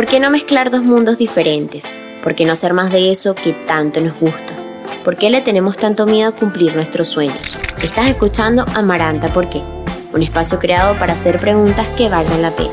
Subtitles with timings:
[0.00, 1.84] ¿Por qué no mezclar dos mundos diferentes?
[2.22, 4.56] ¿Por qué no hacer más de eso que tanto nos gusta?
[5.04, 7.58] ¿Por qué le tenemos tanto miedo a cumplir nuestros sueños?
[7.82, 9.60] Estás escuchando Amaranta ¿Por qué?
[10.14, 12.72] Un espacio creado para hacer preguntas que valgan la pena.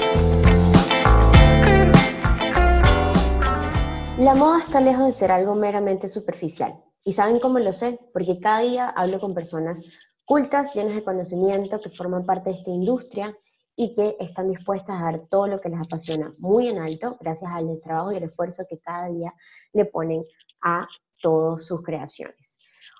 [4.18, 6.82] La moda está lejos de ser algo meramente superficial.
[7.04, 8.00] ¿Y saben cómo lo sé?
[8.14, 9.84] Porque cada día hablo con personas
[10.23, 13.36] cultas, llenas de conocimiento, que forman parte de esta industria
[13.80, 17.52] y que están dispuestas a dar todo lo que les apasiona muy en alto, gracias
[17.54, 19.34] al trabajo y el esfuerzo que cada día
[19.72, 20.26] le ponen
[20.64, 20.88] a
[21.22, 22.58] todas sus creaciones.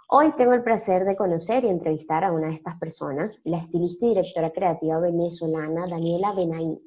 [0.08, 4.05] Hoy tengo el placer de conocer y entrevistar a una de estas personas, la estilista
[4.05, 6.80] y directora creativa venezolana Daniela Benaí.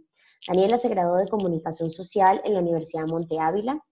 [0.47, 3.85] Daniela se graduó de Comunicación Social en la Universidad Monte Ávila,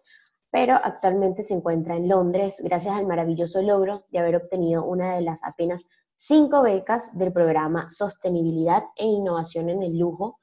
[0.50, 5.22] pero actualmente se encuentra en Londres gracias al maravilloso logro de haber obtenido una de
[5.22, 5.84] las apenas
[6.20, 10.40] cinco becas del programa Sostenibilidad e Innovación en el Lujo,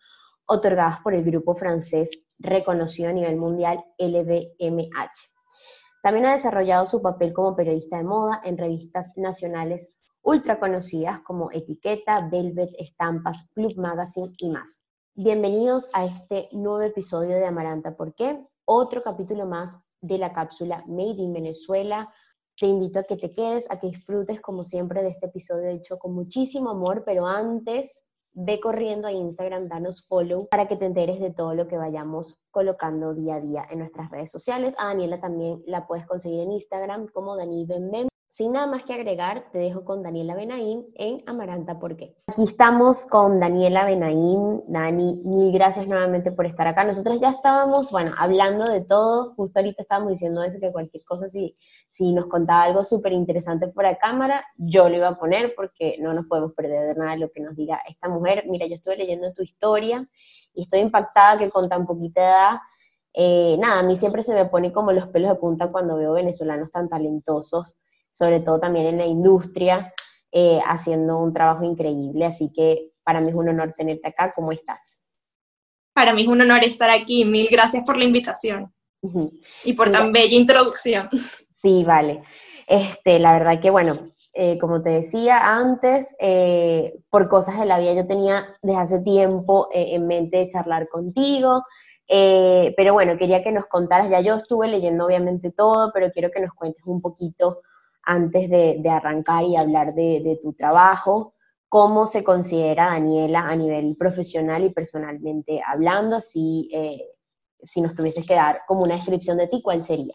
[0.47, 5.33] otorgadas por el grupo francés reconocido a nivel mundial LVMH.
[6.01, 9.91] También ha desarrollado su papel como periodista de moda en revistas nacionales
[10.21, 14.85] ultra conocidas como Etiqueta, Velvet, Estampas, Club Magazine y más.
[15.13, 18.41] Bienvenidos a este nuevo episodio de Amaranta ¿Por qué?
[18.63, 22.09] Otro capítulo más de la cápsula Made in Venezuela.
[22.57, 25.99] Te invito a que te quedes, a que disfrutes como siempre de este episodio hecho
[25.99, 31.19] con muchísimo amor, pero antes ve corriendo a Instagram, danos follow para que te enteres
[31.19, 34.73] de todo lo que vayamos colocando día a día en nuestras redes sociales.
[34.77, 37.65] A Daniela también la puedes conseguir en Instagram como Dani
[38.35, 42.17] sin nada más que agregar, te dejo con Daniela Benaín en Amaranta ¿Por qué?
[42.27, 44.61] Aquí estamos con Daniela Benaín.
[44.67, 46.83] Dani, mil gracias nuevamente por estar acá.
[46.83, 49.35] Nosotros ya estábamos, bueno, hablando de todo.
[49.35, 51.55] Justo ahorita estábamos diciendo eso, que cualquier cosa, si,
[51.89, 55.95] si nos contaba algo súper interesante por la cámara, yo lo iba a poner porque
[56.01, 58.43] no nos podemos perder de nada lo que nos diga esta mujer.
[58.49, 60.05] Mira, yo estuve leyendo tu historia
[60.53, 62.57] y estoy impactada que con tan poquita edad
[63.17, 66.11] eh, nada, a mí siempre se me pone como los pelos de punta cuando veo
[66.11, 67.77] venezolanos tan talentosos
[68.15, 69.93] sobre todo también en la industria,
[70.31, 72.23] eh, haciendo un trabajo increíble.
[72.25, 74.31] Así que para mí es un honor tenerte acá.
[74.33, 75.01] ¿Cómo estás?
[75.93, 77.25] Para mí es un honor estar aquí.
[77.25, 78.73] Mil gracias por la invitación
[79.65, 81.09] y por tan bella introducción.
[81.53, 82.23] Sí, vale.
[82.67, 87.79] Este, la verdad que, bueno, eh, como te decía antes, eh, por cosas de la
[87.79, 91.63] vida yo tenía desde hace tiempo en mente charlar contigo,
[92.07, 96.39] pero bueno, quería que nos contaras, ya yo estuve leyendo obviamente todo, pero quiero que
[96.39, 97.61] nos cuentes un poquito
[98.05, 101.33] antes de, arrancar y hablar de, tu trabajo,
[101.67, 107.03] cómo se considera Daniela a nivel profesional y personalmente hablando, si, eh,
[107.63, 110.13] si nos tuvieses que dar como una descripción de ti, ¿cuál sería?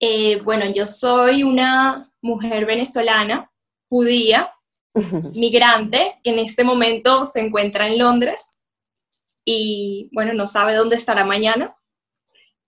[0.00, 3.50] Eh, bueno, yo soy una mujer venezolana,
[3.88, 4.52] judía,
[5.34, 8.62] migrante, que en este momento se encuentra en Londres
[9.44, 11.74] y, bueno, no sabe dónde estará mañana,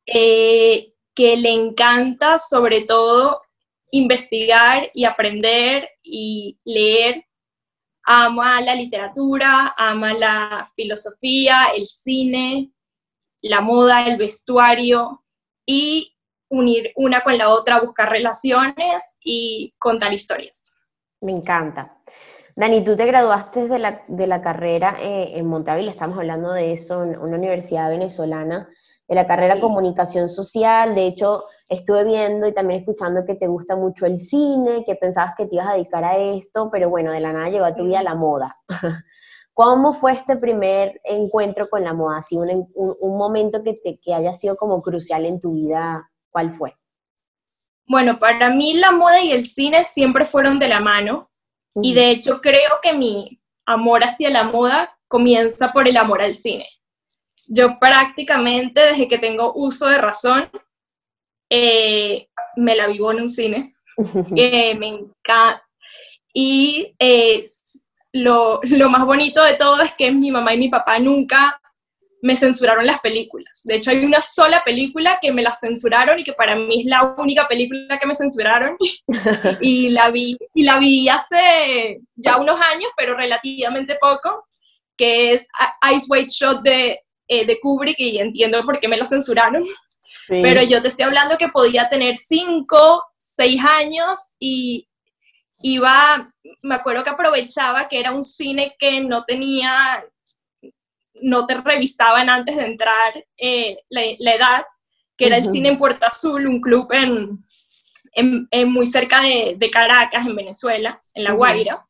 [0.07, 3.43] eh, que le encanta sobre todo
[3.91, 7.25] investigar y aprender y leer.
[8.05, 12.73] Ama la literatura, ama la filosofía, el cine,
[13.43, 15.25] la moda, el vestuario
[15.67, 16.17] y
[16.49, 20.75] unir una con la otra, buscar relaciones y contar historias.
[21.21, 21.99] Me encanta.
[22.57, 26.73] Dani, tú te graduaste de la, de la carrera eh, en Montavila, estamos hablando de
[26.73, 28.69] eso, en una universidad venezolana,
[29.07, 30.95] de la carrera Comunicación Social.
[30.95, 35.35] De hecho, estuve viendo y también escuchando que te gusta mucho el cine, que pensabas
[35.37, 37.85] que te ibas a dedicar a esto, pero bueno, de la nada llegó a tu
[37.85, 38.57] vida la moda.
[39.53, 42.19] ¿Cómo fue este primer encuentro con la moda?
[42.19, 46.53] Así un, un, momento que, te, que haya sido como crucial en tu vida, ¿cuál
[46.53, 46.77] fue?
[47.87, 51.31] Bueno, para mí la moda y el cine siempre fueron de la mano
[51.75, 56.35] y de hecho creo que mi amor hacia la moda comienza por el amor al
[56.35, 56.67] cine.
[57.47, 60.51] Yo prácticamente desde que tengo uso de razón
[61.51, 63.75] eh, me la vivo en un cine,
[64.35, 65.63] que me encanta.
[66.33, 67.43] Y eh,
[68.13, 71.61] lo, lo, más bonito de todo es que mi mamá y mi papá nunca
[72.23, 73.61] me censuraron las películas.
[73.65, 76.87] De hecho, hay una sola película que me la censuraron y que para mí es
[76.87, 78.77] la única película que me censuraron.
[79.61, 84.47] y, la vi, y la vi hace ya unos años, pero relativamente poco,
[84.97, 85.47] que es
[85.95, 89.65] Ice White Shot de, eh, de Kubrick y entiendo por qué me la censuraron.
[90.29, 94.89] Pero yo te estoy hablando que podía tener cinco, seis años y
[95.61, 96.33] iba,
[96.63, 100.05] me acuerdo que aprovechaba que era un cine que no tenía,
[101.15, 104.65] no te revisaban antes de entrar eh, la, edad,
[105.17, 107.45] que era el cine en Puerto Azul, un club en,
[108.51, 111.85] en, muy cerca de, de, Caracas, en Venezuela, en La Guaira.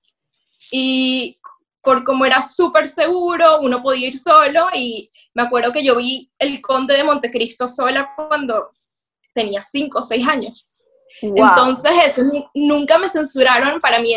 [0.70, 1.37] Y
[1.88, 6.30] por cómo era súper seguro, uno podía ir solo y me acuerdo que yo vi
[6.38, 8.72] El Conde de Montecristo sola cuando
[9.32, 10.84] tenía cinco o seis años.
[11.22, 14.12] Entonces, eso nunca me censuraron para mí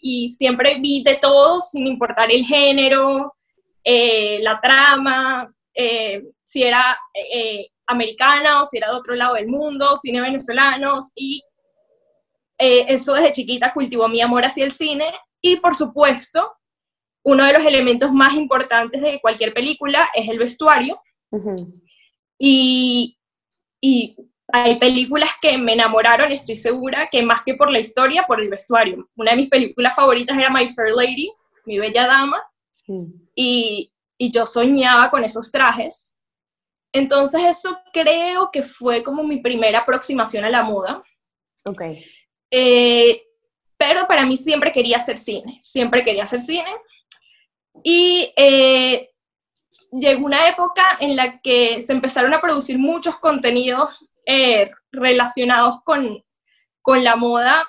[0.00, 3.34] y siempre vi de todo sin importar el género,
[3.82, 9.48] eh, la trama, eh, si era eh, americana o si era de otro lado del
[9.48, 11.42] mundo, cine venezolanos y
[12.56, 15.12] eso desde chiquita cultivó mi amor hacia el cine
[15.42, 16.52] y por supuesto
[17.26, 20.94] uno de los elementos más importantes de cualquier película es el vestuario.
[22.38, 23.18] y,
[23.80, 24.16] y,
[24.52, 28.48] hay películas que me enamoraron, estoy segura, que más que por la historia, por el
[28.48, 29.08] vestuario.
[29.16, 31.28] Una de mis películas favoritas era My Fair Lady,
[31.64, 32.40] Mi Bella Dama,
[33.34, 36.14] y, y yo soñaba con esos trajes.
[36.92, 41.02] Entonces eso creo que fue como mi primera aproximación a la moda.
[41.64, 41.82] Ok.
[42.52, 43.26] Eh,
[43.76, 46.70] pero para mí siempre quería hacer cine, siempre quería hacer cine.
[47.82, 49.10] Y eh,
[49.92, 53.96] llegó una época en la que se empezaron a producir muchos contenidos
[54.26, 56.22] eh, relacionados con,
[56.82, 57.66] con la moda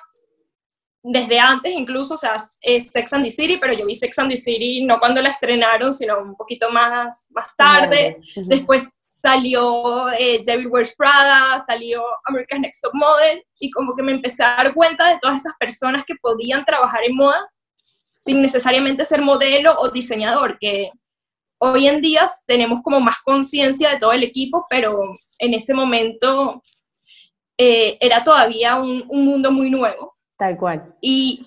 [1.02, 4.30] desde antes incluso, o sea, es Sex and the City, pero yo vi Sex and
[4.30, 8.20] the City no cuando la estrenaron, sino un poquito más, más tarde.
[8.34, 14.12] Después salió eh, David Wears Prada, salió America's Next Top Model, y como que me
[14.12, 17.48] empecé a dar cuenta de todas esas personas que podían trabajar en moda
[18.18, 20.90] sin necesariamente ser modelo o diseñador, que
[21.58, 26.62] hoy en día tenemos como más conciencia de todo el equipo, pero en ese momento
[27.56, 30.12] eh, era todavía un, mundo muy nuevo.
[30.36, 30.94] Tal cual.
[31.00, 31.46] Y,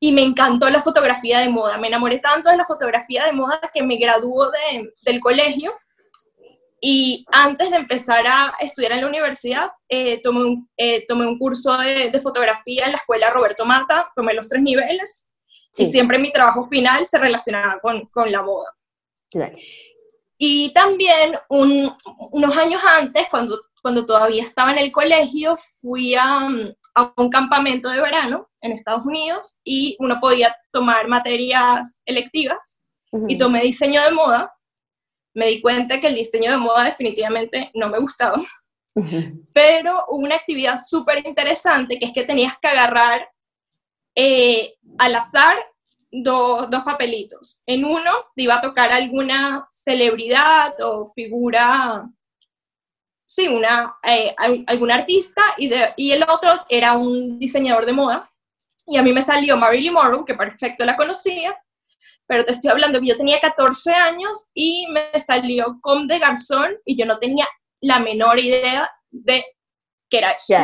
[0.00, 1.78] y, me encantó la fotografía de moda.
[1.78, 5.70] Me enamoré tanto de la fotografía de moda que me graduó de, del colegio.
[6.80, 11.38] Y antes de empezar a estudiar en la universidad, eh, tomé, un, eh, tomé un
[11.38, 15.31] curso de, de, fotografía en la escuela Roberto Mata, tomé los tres niveles
[15.76, 18.70] y siempre mi trabajo final se relacionaba con, con la moda.
[20.38, 26.48] Y también unos años antes, cuando, cuando todavía estaba en el colegio, fui a,
[26.94, 32.80] a, un campamento de verano en Estados Unidos y uno podía tomar materias electivas
[33.28, 34.52] y tomé diseño de moda.
[35.34, 38.42] Me di cuenta que el diseño de moda definitivamente no me gustaba,
[39.54, 43.28] pero hubo una actividad súper interesante que es que tenías que agarrar
[44.14, 45.56] eh, al azar
[46.12, 47.62] dos papelitos.
[47.66, 52.06] En uno te iba a tocar alguna celebridad o figura,
[53.24, 54.34] sí, una, eh,
[54.66, 58.30] algún artista, y, de, y el otro era un diseñador de moda.
[58.86, 61.56] Y a mí me salió Marilyn Monroe, que perfecto la conocía,
[62.26, 66.76] pero te estoy hablando que yo tenía 14 años y me salió Com de Garzón
[66.84, 67.46] y yo no tenía
[67.80, 69.44] la menor idea de
[70.10, 70.54] qué era eso.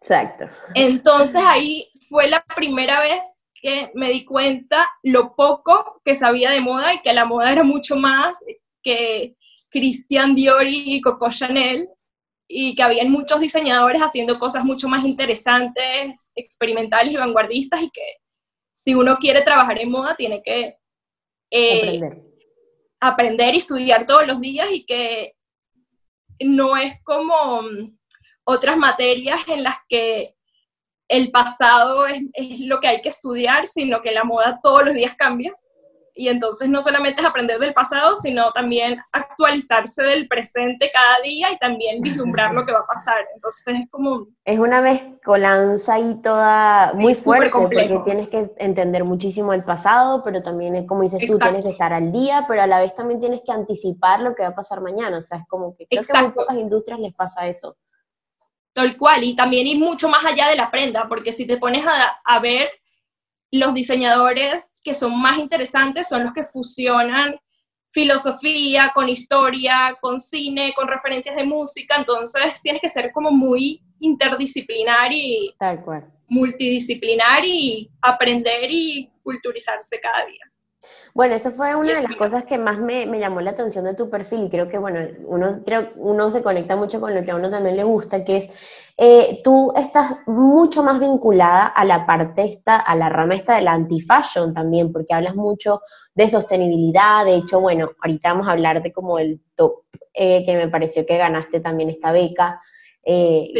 [0.00, 0.46] exacto.
[0.74, 6.60] Entonces ahí fue la primera vez que me di cuenta lo poco que sabía de
[6.60, 8.44] moda y que la moda era mucho más
[8.82, 9.36] que
[9.70, 11.88] Christian Dior y Coco Chanel
[12.46, 18.18] y que había muchos diseñadores haciendo cosas mucho más interesantes, experimentales y vanguardistas y que
[18.70, 20.76] si uno quiere trabajar en moda tiene que
[21.50, 22.22] eh, aprender.
[23.00, 25.36] aprender y estudiar todos los días y que
[26.38, 27.62] no es como
[28.44, 30.34] otras materias en las que
[31.08, 35.14] el pasado es, lo que hay que estudiar, sino que la moda todos los días
[35.16, 35.52] cambia.
[36.16, 41.50] Y entonces no solamente es aprender del pasado, sino también actualizarse del presente cada día
[41.50, 43.16] y también vislumbrar lo que va a pasar.
[43.34, 44.28] Entonces es como...
[44.44, 50.40] Es una mezcolanza y toda muy fuerte, porque tienes que entender muchísimo el pasado, pero
[50.40, 53.40] también, como dices tú, tienes que estar al día, pero a la vez también tienes
[53.44, 55.18] que anticipar lo que va a pasar mañana.
[55.18, 57.76] O sea, es como que creo que a muy pocas industrias les pasa eso.
[58.74, 61.86] Tal cual, y también ir mucho más allá de la prenda, porque si te pones
[62.24, 62.68] a, ver,
[63.52, 67.36] los diseñadores que son más interesantes son los que fusionan
[67.88, 73.80] filosofía con historia, con cine, con referencias de música, entonces tienes que ser como muy
[74.00, 76.12] interdisciplinar y Tal cual.
[76.26, 80.50] multidisciplinar y aprender y culturizarse cada día.
[81.14, 84.10] Bueno, eso fue una de las cosas que más me, llamó la atención de tu
[84.10, 87.36] perfil y creo que, bueno, uno, creo, uno se conecta mucho con lo que a
[87.36, 88.50] uno también le gusta, que es,
[88.96, 93.62] eh, tú estás mucho más vinculada a la parte esta, a la rama esta de
[93.62, 95.82] la anti-fashion también, porque hablas mucho
[96.14, 100.56] de sostenibilidad, de hecho, bueno, ahorita vamos a hablar de como el top, eh, que
[100.56, 102.60] me pareció que ganaste también esta beca,
[103.06, 103.50] eh,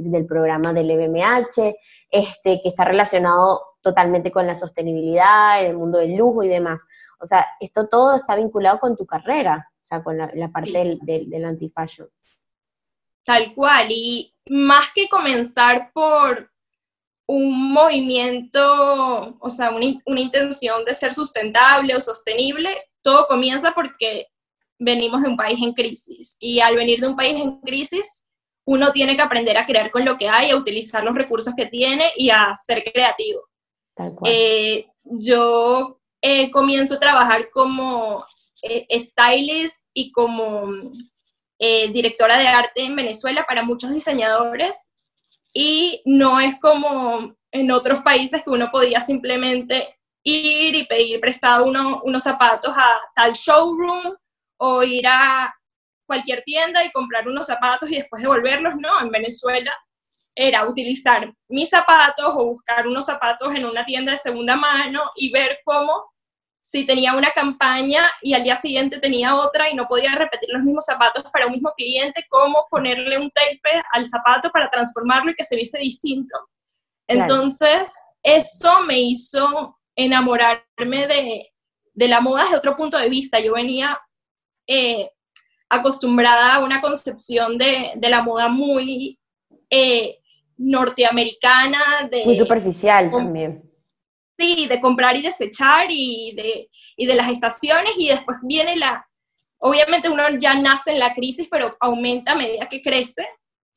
[0.00, 1.76] del programa del EBMH,
[2.10, 6.82] este, que está relacionado totalmente con la sostenibilidad, en el mundo del lujo y demás.
[7.20, 10.98] O sea, esto todo está vinculado con tu carrera, o sea, con la, parte del,
[11.02, 12.08] del, anti-fashion.
[13.24, 16.50] Tal cual, y más que comenzar por,
[17.28, 22.70] un movimiento, o sea, una, una, intención de ser sustentable o sostenible,
[23.02, 24.28] todo comienza porque
[24.78, 26.36] venimos de un país en crisis.
[26.40, 28.24] Y al venir de un país en crisis,
[28.64, 31.66] uno tiene que aprender a crear con lo que hay, a utilizar los recursos que
[31.66, 33.48] tiene y a ser creativo.
[34.24, 38.24] Eh, yo eh, comienzo a trabajar como
[38.62, 40.92] eh, stylist y como
[41.58, 44.90] directora de arte en Venezuela para muchos diseñadores.
[45.54, 51.64] Y no es como en otros países que uno podía simplemente ir y pedir prestado
[51.64, 54.14] unos zapatos a tal showroom
[54.58, 55.54] o ir a
[56.06, 59.72] cualquier tienda y comprar unos zapatos y después devolverlos, no, en Venezuela
[60.36, 65.32] era utilizar mis zapatos o buscar unos zapatos en una tienda de segunda mano y
[65.32, 66.12] ver cómo
[66.60, 70.62] si tenía una campaña y al día siguiente tenía otra y no podía repetir los
[70.62, 75.34] mismos zapatos para un mismo cliente, cómo ponerle un tape al zapato para transformarlo y
[75.34, 76.36] que se viese distinto.
[77.08, 81.52] Entonces, eso me hizo enamorarme de,
[81.94, 83.38] de, la moda desde otro punto de vista.
[83.38, 83.98] Yo venía
[84.66, 85.08] eh,
[85.68, 89.20] acostumbrada a una concepción de, de la moda muy
[89.70, 90.18] eh,
[90.56, 91.80] norteamericana.
[92.10, 93.62] De, muy superficial también
[94.38, 99.08] Sí, de comprar y desechar y de, y de las estaciones y después viene la,
[99.58, 103.26] obviamente uno ya nace en la crisis, pero aumenta a medida que crece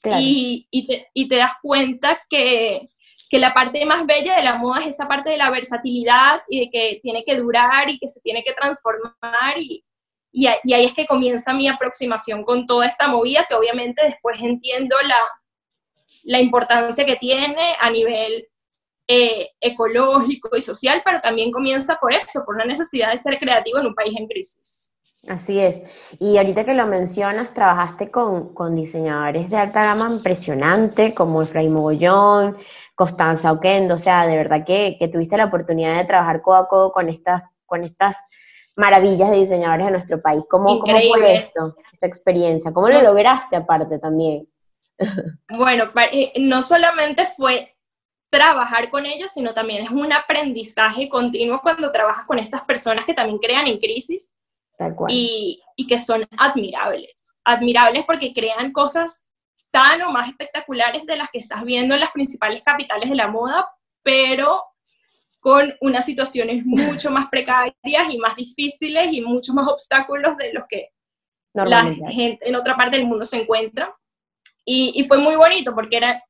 [0.03, 2.89] y, y, te, y, te, das cuenta que,
[3.29, 6.59] que, la parte más bella de la moda es esa parte de la versatilidad y
[6.61, 9.85] de que tiene que durar y que se tiene que transformar y,
[10.31, 14.95] y ahí es que comienza mi aproximación con toda esta movida que obviamente después entiendo
[15.05, 15.17] la,
[16.23, 18.47] la importancia que tiene a nivel
[19.07, 23.79] eh, ecológico y social, pero también comienza por eso, por la necesidad de ser creativo
[23.79, 24.95] en un país en crisis.
[25.27, 25.81] Así es.
[26.19, 31.73] Y ahorita que lo mencionas, trabajaste con, con diseñadores de alta gama impresionante, como Efraín
[31.73, 32.57] Mogollón,
[32.95, 36.67] Constanza Oquendo, o sea, de verdad que, que, tuviste la oportunidad de trabajar codo a
[36.67, 38.15] codo con estas, con estas
[38.75, 40.43] maravillas de diseñadores de nuestro país.
[40.49, 42.71] ¿Cómo, ¿cómo fue esto, esta experiencia?
[42.71, 44.47] ¿Cómo lo lograste aparte también?
[45.49, 47.75] Bueno, eh, no solamente fue
[48.29, 53.13] trabajar con ellos, sino también es un aprendizaje continuo cuando trabajas con estas personas que
[53.13, 54.33] también crean en crisis
[55.09, 57.31] Y, y que son admirables.
[57.43, 59.25] Admirables porque crean cosas
[59.71, 63.27] tan o más espectaculares de las que estás viendo en las principales capitales de la
[63.27, 63.69] moda,
[64.03, 64.63] pero
[65.39, 67.75] con unas situaciones mucho más precarias
[68.09, 70.89] y más difíciles y muchos más obstáculos de los que
[71.53, 73.95] la gente en otra parte del mundo se encuentra.
[74.71, 76.23] Y, y, fue muy bonito porque era,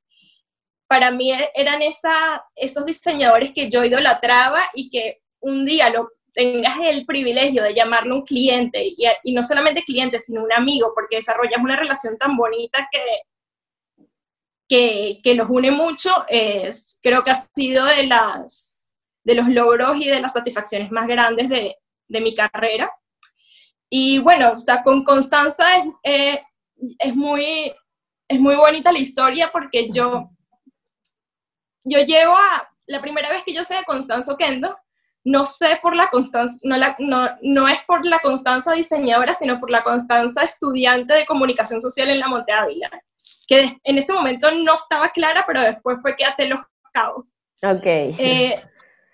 [0.87, 6.77] para mí eran esa, esos diseñadores que yo idolatraba y que un día lo tengas
[6.83, 11.17] el privilegio de llamarlo un cliente y, y no solamente cliente, sino un amigo, porque
[11.17, 14.05] desarrollas una relación tan bonita que,
[14.69, 18.93] que, que los une mucho, es, creo que ha sido de, las,
[19.25, 21.75] de los logros y de las satisfacciones más grandes de,
[22.07, 22.89] de mi carrera.
[23.89, 26.43] Y bueno, o sea, con Constanza es, eh,
[26.99, 27.73] es, muy,
[28.29, 30.29] es muy bonita la historia porque yo
[31.83, 34.77] yo llego a, la primera vez que yo sé de Constanza Oquendo,
[35.23, 39.59] no sé por la constancia, no, la, no, no, es por la constancia diseñadora, sino
[39.59, 42.89] por la constancia estudiante de comunicación social en la Monte Ávila,
[43.47, 46.59] que en ese momento no estaba clara, pero después fue que até los
[46.93, 47.25] cabos.
[47.61, 47.85] Ok.
[47.85, 48.63] Eh,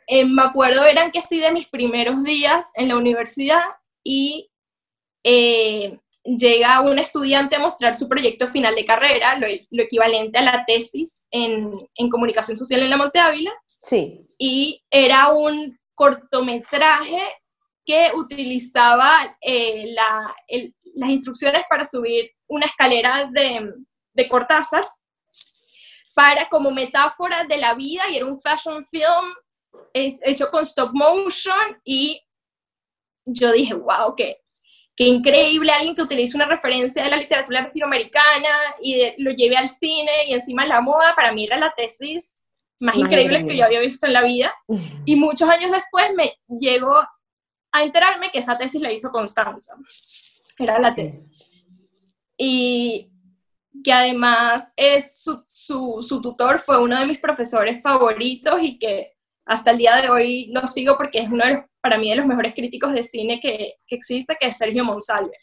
[0.08, 3.64] eh, me acuerdo, eran que sí de mis primeros días en la universidad
[4.04, 4.52] y
[5.24, 9.48] eh, llega un estudiante a mostrar su proyecto final de carrera, lo,
[9.84, 13.54] equivalente a la tesis en, comunicación social en la Monte Ávila.
[13.82, 14.28] Sí.
[14.38, 17.22] Y era un cortometraje
[17.86, 19.94] que utilizaba eh,
[20.96, 23.72] las instrucciones para subir una escalera de,
[24.14, 24.86] de Cortázar
[26.16, 29.34] para como metáfora de la vida y era un fashion film
[29.94, 32.22] hecho con stop motion y
[33.26, 34.45] yo dije, wow, qué,
[34.96, 38.50] qué increíble alguien que utilice una referencia de la literatura latinoamericana
[38.82, 42.46] y lo lleve al cine y encima la moda, para mí era la tesis
[42.80, 44.54] más increíble que yo había visto en la vida.
[45.06, 46.96] Y muchos años después me llegó
[47.72, 49.74] a enterarme que esa tesis la hizo Constanza.
[50.58, 51.22] Era la tesis.
[52.38, 53.12] Y
[53.84, 59.15] que además es su, su, su tutor, fue uno de mis profesores favoritos y que
[59.46, 62.16] hasta el día de hoy lo sigo porque es uno de los, para mí de
[62.16, 65.38] los mejores críticos de cine que, que existe, que es Sergio Monsalve.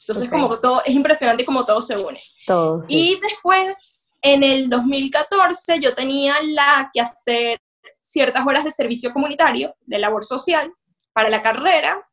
[0.00, 2.20] Entonces, como todo, es impresionante como todo se une.
[2.46, 7.60] Todo, Y después, en el 2014, yo tenía la que hacer
[8.02, 10.72] ciertas horas de servicio comunitario, de labor social,
[11.12, 12.06] para la carrera,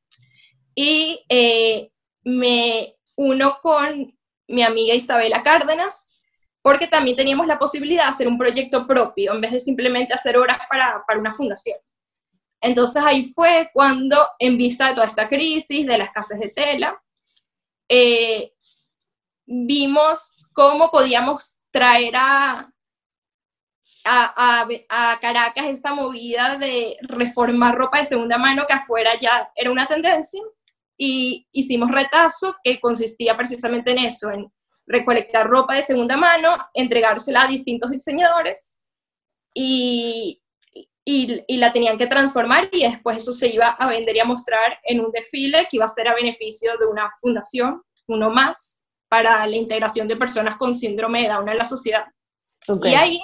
[0.74, 1.92] y eh,
[2.24, 6.13] me uno con mi amiga Isabela Cárdenas,
[6.64, 10.38] porque también teníamos la posibilidad de hacer un proyecto propio en vez de simplemente hacer
[10.38, 11.78] horas para, para una fundación.
[12.62, 16.92] Entonces ahí fue cuando, en vista de toda esta crisis de las casas de tela,
[17.90, 18.54] eh,
[19.46, 22.72] vimos cómo podíamos traer a,
[24.06, 29.70] a, a, Caracas esa movida de reformar ropa de segunda mano que afuera ya era
[29.70, 30.42] una tendencia
[30.98, 34.50] y hicimos retazo que consistía precisamente en eso, en
[34.86, 38.78] recolectar ropa de segunda mano, entregársela a distintos diseñadores
[39.54, 40.42] y,
[41.06, 44.80] y, la tenían que transformar y después eso se iba a vender y a mostrar
[44.84, 49.46] en un desfile que iba a ser a beneficio de una fundación, uno más, para
[49.46, 52.06] la integración de personas con síndrome de Down en la sociedad.
[52.84, 53.22] Y ahí,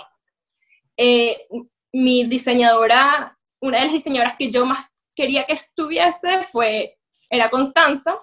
[0.97, 1.47] eh,
[1.91, 4.85] mi diseñadora, una de las diseñadoras que yo más
[5.15, 6.97] quería que estuviese fue,
[7.29, 8.15] era Constanza,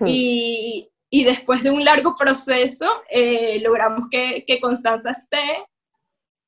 [0.00, 0.06] hmm.
[0.06, 5.66] y, y, después de un largo proceso eh, logramos que, que Constanza esté,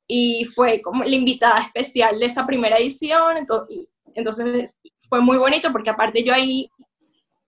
[0.07, 4.79] y fue como la invitada especial de esa primera edición, entonces, entonces
[5.09, 6.69] fue muy bonito porque aparte yo ahí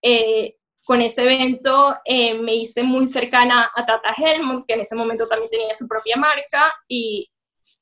[0.03, 4.95] eh, con ese evento eh, me hice muy cercana a Tata Helmut, que en ese
[4.95, 7.29] momento también tenía su propia marca y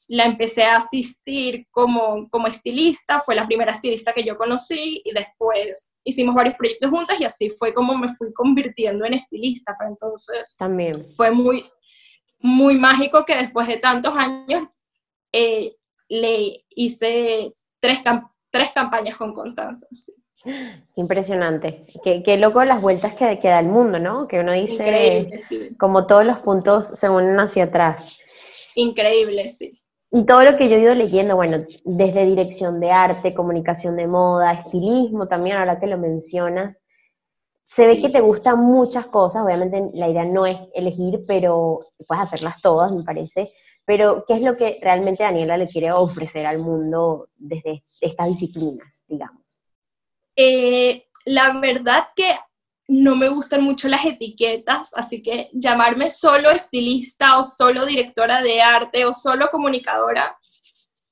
[0.07, 5.13] la empecé a asistir como, como estilista, fue la primera estilista que yo conocí y
[5.13, 9.91] después hicimos varios proyectos juntas y así fue como me fui convirtiendo en estilista, pero
[9.91, 11.65] entonces también fue muy,
[12.41, 14.69] muy mágico que después de tantos años
[15.33, 15.75] eh,
[16.09, 18.01] le hice tres,
[18.51, 19.87] tres campañas con Constanza.
[20.97, 21.87] Impresionante.
[22.05, 24.29] Qué, qué, loco las vueltas que, que, da el mundo, ¿no?
[24.29, 25.31] Que uno dice,
[25.79, 28.19] como todos los puntos se unen hacia atrás.
[28.75, 29.81] Increíble, sí.
[30.17, 34.07] Y todo lo que yo he ido leyendo, bueno, desde dirección de arte, comunicación de
[34.07, 36.79] moda, estilismo también, ahora que lo mencionas,
[37.67, 42.23] se ve que te gustan muchas cosas, obviamente la idea no es elegir, pero puedes
[42.23, 43.53] hacerlas todas, me parece.
[43.85, 49.03] Pero, ¿qué es lo que realmente Daniela le quiere ofrecer al mundo desde estas disciplinas,
[49.09, 49.61] digamos?
[50.37, 52.37] Eh, la verdad que
[52.87, 58.61] no me gustan mucho las etiquetas, así que llamarme solo estilista o solo directora de
[58.61, 60.37] arte o solo comunicadora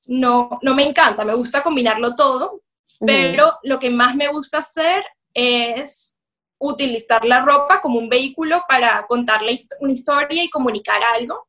[0.05, 2.61] no, no me encanta, me gusta combinarlo todo,
[3.05, 6.17] pero lo que más me gusta hacer es
[6.57, 9.41] utilizar la ropa como un vehículo para contar
[9.79, 11.47] una historia y comunicar algo.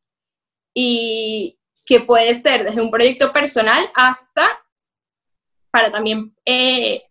[0.72, 4.60] Y que puede ser desde un proyecto personal hasta
[5.70, 7.04] para también eh,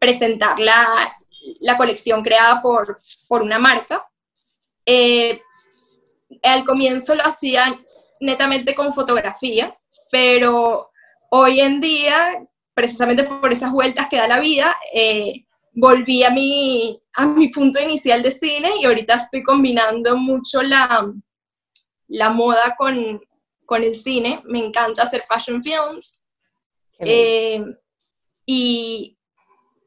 [0.00, 1.16] presentar la,
[1.76, 4.06] colección creada por, por una marca.
[4.86, 5.40] Eh,
[6.42, 7.82] al comienzo lo hacían
[8.20, 9.76] netamente con fotografía,
[10.10, 10.90] pero
[11.30, 17.00] hoy en día, precisamente por esas vueltas que da la vida, eh, volví a mi,
[17.14, 21.10] a mi punto inicial de cine y ahorita estoy combinando mucho la,
[22.08, 23.20] la moda con,
[23.64, 24.42] con el cine.
[24.44, 26.20] Me encanta hacer fashion films.
[26.98, 27.62] Eh,
[28.44, 29.17] y,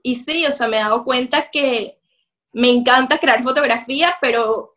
[0.03, 1.99] y sí, o sea, me he dado cuenta que
[2.53, 4.73] me encanta crear fotografía, pero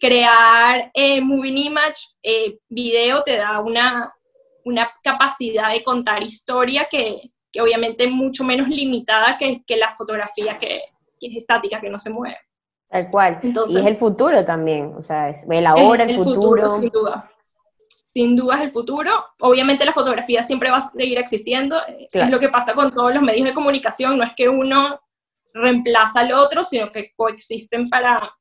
[0.00, 4.14] crear eh, moving image, eh, video, te da una,
[4.64, 9.94] una capacidad de contar historia que, que obviamente es mucho menos limitada que, que la
[9.96, 10.82] fotografía que,
[11.20, 12.38] es estática, que no se mueve.
[12.88, 13.40] Tal cual.
[13.42, 16.66] Entonces, y es el futuro también, o sea, es el ahora, el, futuro.
[16.68, 17.29] Sin duda.
[18.12, 19.12] Sin duda es el futuro.
[19.38, 21.76] Obviamente la fotografía siempre va a seguir existiendo.
[22.10, 24.18] Es lo que pasa con todos los medios de comunicación.
[24.18, 25.00] No es que uno
[25.54, 28.36] reemplaza al otro, sino que coexisten para,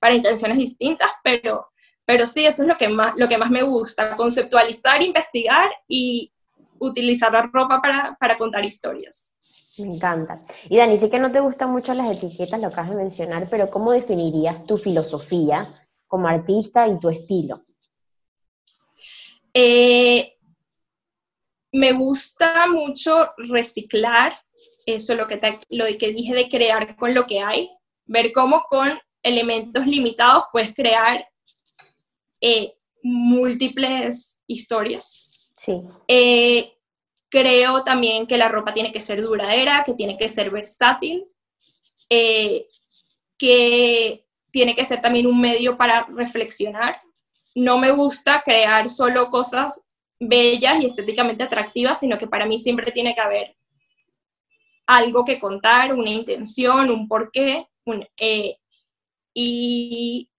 [0.00, 1.68] para intenciones distintas, pero,
[2.06, 6.32] pero sí, eso es lo que, más, lo que más me gusta, conceptualizar, investigar y,
[6.78, 9.36] utilizar la ropa para, para contar historias.
[9.76, 10.42] Me encanta.
[10.70, 13.70] Y Dani, sé que no te gustan mucho las etiquetas, lo acabas de mencionar, pero
[13.70, 17.65] ¿cómo definirías tu filosofía como artista y tu estilo?
[19.58, 20.36] Eh,
[21.72, 24.36] me gusta mucho reciclar,
[24.84, 25.40] eso lo que,
[25.70, 27.70] lo que dije de crear con lo que hay,
[28.04, 31.26] ver cómo con elementos limitados puedes crear
[32.42, 35.30] eh, múltiples historias.
[35.56, 35.80] Sí.
[36.06, 36.74] Eh,
[37.30, 41.24] creo también que la ropa tiene que ser duradera, que tiene que ser versátil,
[42.10, 42.66] eh,
[43.38, 47.00] que tiene que ser también un medio para reflexionar.
[47.56, 49.80] No me gusta crear solo cosas
[50.20, 53.56] bellas y estéticamente atractivas, sino que para mí siempre tiene que haber
[54.86, 57.66] algo que contar, una intención, un porqué,
[58.16, 58.56] eh,
[59.34, 60.30] y,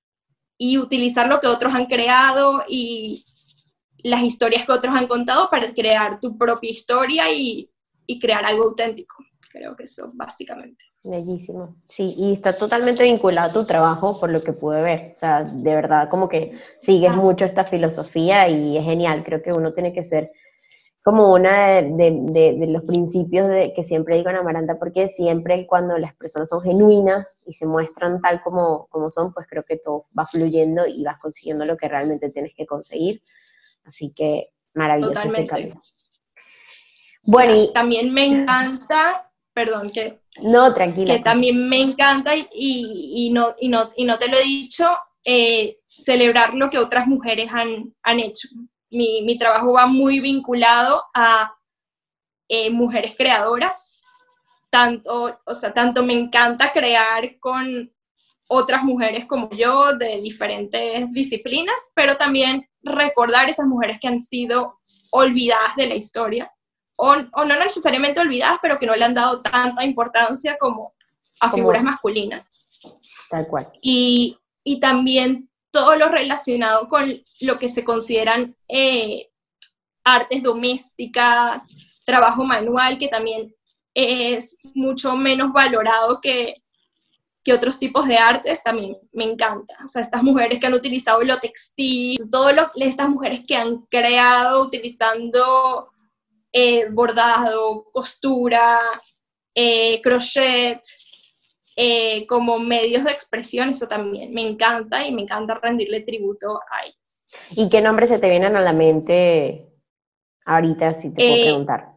[0.57, 3.25] y utilizar lo que otros han creado y,
[4.03, 7.69] las historias que otros han contado para crear tu propia historia y,
[8.21, 9.17] crear algo auténtico.
[9.51, 10.85] creo que eso básicamente.
[11.03, 11.75] Bellísimo.
[11.87, 15.11] Sí, y está totalmente vinculado a tu trabajo por lo que pude ver.
[15.15, 17.15] O sea, de verdad, como que sigues ah.
[17.15, 19.23] mucho esta filosofía y es genial.
[19.23, 20.31] Creo que uno tiene que ser
[21.07, 26.13] como una de, los principios de, que siempre digo en Amaranta, porque siempre cuando las
[26.15, 30.25] personas son genuinas y se muestran tal como, como son, pues creo que todo va
[30.25, 33.21] fluyendo y vas consiguiendo lo que realmente tienes que conseguir.
[33.85, 35.79] Así que maravilloso Totalmente.
[37.23, 39.26] Bueno, y también me encanta,
[39.57, 40.19] perdón, que...
[40.43, 41.15] No, tranquila.
[41.15, 44.87] Que también me encanta y, y, no, y, no, y no te lo he dicho,
[45.25, 48.49] eh, celebrar lo que otras mujeres han, han hecho.
[48.91, 51.55] Mi, mi, trabajo va muy vinculado a
[52.47, 54.03] eh, mujeres creadoras,
[54.69, 57.91] tanto, o sea, tanto me encanta crear con
[58.47, 64.81] otras mujeres como yo de diferentes disciplinas, pero también recordar esas mujeres que han sido
[65.09, 66.51] olvidadas de la historia
[66.97, 70.93] o, no necesariamente olvidadas, pero que no le han dado tanta importancia como
[71.39, 72.49] a figuras masculinas.
[73.29, 73.67] Tal cual.
[73.81, 79.29] Y, y, también todo lo relacionado con lo que se consideran eh,
[80.03, 81.67] artes domésticas,
[82.05, 83.53] trabajo manual, que también
[83.93, 86.55] es mucho menos valorado que,
[87.43, 89.77] que otros tipos de artes, también me encanta.
[89.85, 93.81] O sea, estas mujeres que han utilizado lo textil, todo lo, estas mujeres que han
[93.89, 95.91] creado utilizando
[96.59, 98.79] eh, bordado, costura,
[99.53, 100.81] eh, crochet,
[101.75, 106.83] eh, como medios de expresión, eso también me encanta y me encanta rendirle tributo a
[106.83, 107.29] ellas.
[107.51, 109.67] ¿Y qué nombres se te vienen a la mente
[110.45, 111.91] ahorita, si te puedo preguntar?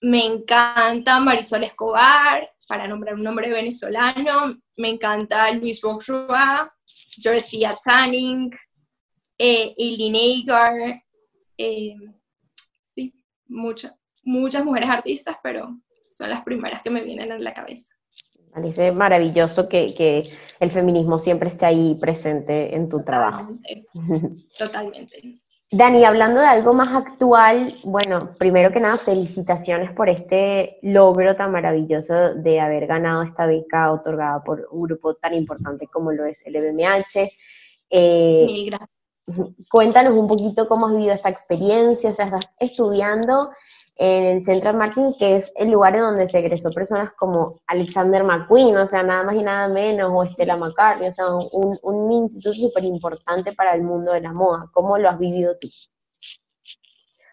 [0.00, 6.62] Me encanta Marisol Escobar, para nombrar un nombre venezolano, me encanta Luis Bourgeois,
[7.18, 8.50] Dorothea Tanning,
[9.36, 10.16] eh, Eileen
[10.48, 11.02] Agar,
[13.52, 13.92] muchas,
[14.24, 17.94] muchas mujeres artistas, pero son las primeras que me vienen en la cabeza.
[18.52, 23.56] Parece maravilloso que, que el feminismo siempre esté ahí presente en tu trabajo.
[24.58, 25.40] Totalmente.
[25.74, 31.50] Dani, hablando de algo más actual, bueno, primero que nada, felicitaciones por este logro tan
[31.50, 36.44] maravilloso de haber ganado esta beca otorgada por un grupo tan importante como lo es
[36.44, 36.56] el.
[36.56, 38.90] Eh, Mil gracias.
[39.70, 43.50] Cuéntanos un poquito cómo has vivido esta experiencia, o sea, estás estudiando
[43.96, 48.24] en el Central Martin, que es el lugar en donde se egresó personas como Alexander
[48.24, 52.12] McQueen, o sea, nada más y nada menos, o Estela McCartney, o sea, un, un
[52.12, 54.68] instituto súper importante para el mundo de la moda.
[54.72, 55.68] ¿Cómo lo has vivido tú?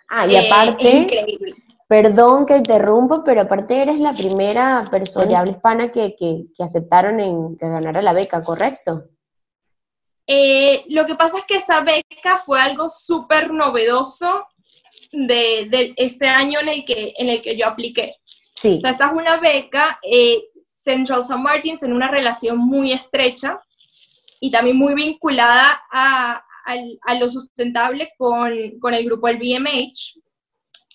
[0.10, 1.08] Ah, y eh, aparte,
[1.88, 6.63] perdón que interrumpo, pero aparte eres la primera persona de habla hispana que, que, que
[6.63, 9.06] aceptaron en que ganara la beca, ¿correcto?
[10.32, 14.46] Eh, lo que pasa es que esa beca fue algo súper novedoso
[15.12, 18.18] de, este año en el, que, en el que yo apliqué.
[18.54, 18.76] Sí.
[18.76, 21.36] O sea, esa es una beca, eh, Central St.
[21.36, 23.60] Martins en una relación muy estrecha
[24.39, 26.46] y también muy vinculada a,
[27.20, 30.22] lo sustentable con, con, el grupo del BMH.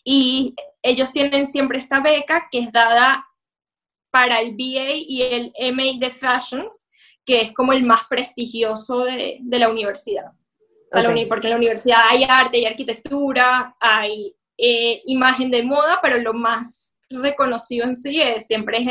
[0.04, 3.26] Y ellos tienen siempre esta beca que es dada
[4.12, 6.68] para el BA y el MA de Fashion,
[7.24, 10.32] que es como el más prestigioso de, la universidad.
[11.28, 16.34] porque en la universidad hay arte, hay arquitectura, hay eh, imagen de moda, pero lo
[16.34, 18.88] más reconocido en sí es, siempre es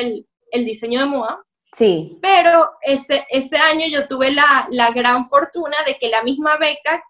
[0.51, 1.39] el, diseño de moda.
[1.71, 2.17] Sí.
[2.21, 7.03] Pero ese, ese año yo tuve la, gran fortuna de que la misma beca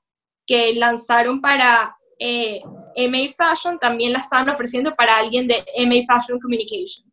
[0.46, 2.62] que lanzaron para eh,
[2.96, 7.12] MA Fashion también la estaban ofreciendo para alguien de MA Fashion Communication.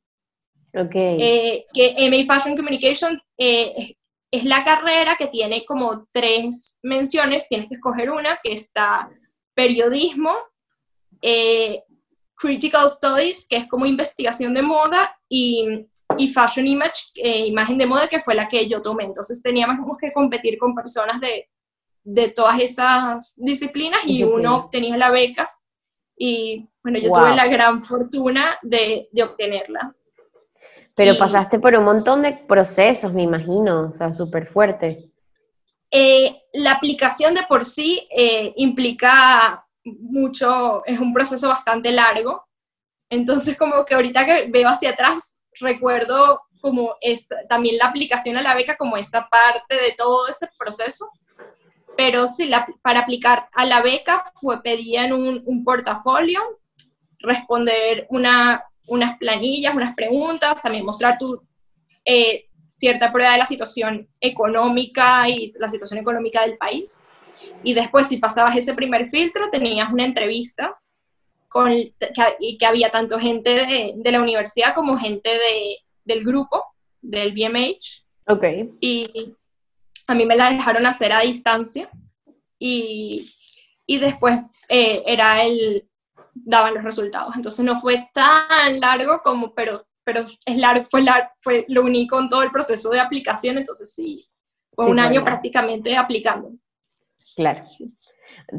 [0.75, 0.95] Ok.
[0.95, 3.97] Eh, que MA Fashion Communication eh,
[4.31, 9.11] es la carrera que tiene como tres menciones, tienes que escoger una, que está
[9.55, 10.33] periodismo,
[11.21, 11.83] eh,
[12.35, 15.87] critical studies, que es como investigación de moda, y,
[16.33, 19.05] fashion image, eh, imagen de moda, que fue la que yo tomé.
[19.05, 21.49] Entonces teníamos que competir con personas de,
[22.35, 25.53] todas esas disciplinas y uno obtenía la beca.
[26.17, 29.95] Y bueno, yo tuve la gran fortuna de, de obtenerla.
[31.01, 35.11] Pero pasaste por un montón de procesos, me imagino, o sea, súper fuerte.
[35.91, 42.45] Eh, la aplicación de por sí eh, implica mucho, es un proceso bastante largo.
[43.09, 48.43] Entonces, como que ahorita que veo hacia atrás, recuerdo como es, también la aplicación a
[48.43, 51.11] la beca como esa parte de todo ese proceso.
[51.97, 56.41] Pero sí, la, para aplicar a la beca fue pedir en un, un portafolio,
[57.21, 61.41] responder una, unas planillas, unas preguntas, también mostrar tu
[62.05, 67.05] eh, cierta prueba de la situación económica y la situación económica del país.
[67.63, 70.77] Y después, si pasabas ese primer filtro, tenías una entrevista
[71.49, 76.65] con, y que había tanto gente de, de la universidad como gente de, del grupo,
[77.01, 78.05] del BMH.
[78.27, 78.45] Ok.
[78.81, 79.35] Y
[80.09, 81.89] a mí me la dejaron hacer a distancia
[82.59, 83.33] y,
[83.87, 85.89] y después eh, era el,
[86.45, 87.35] daban los resultados.
[87.37, 92.19] Entonces no fue tan largo como, pero, pero es largo, fue, largo, fue lo único
[92.19, 94.29] en todo el proceso de aplicación, entonces sí,
[94.73, 96.53] fue un año prácticamente aplicando.
[97.37, 97.65] Claro.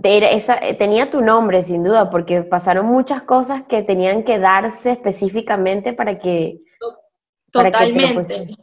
[0.03, 4.91] esa, eh, tenía tu nombre, sin duda, porque pasaron muchas cosas que tenían que darse
[4.91, 6.59] específicamente para que...
[7.51, 8.55] Totalmente.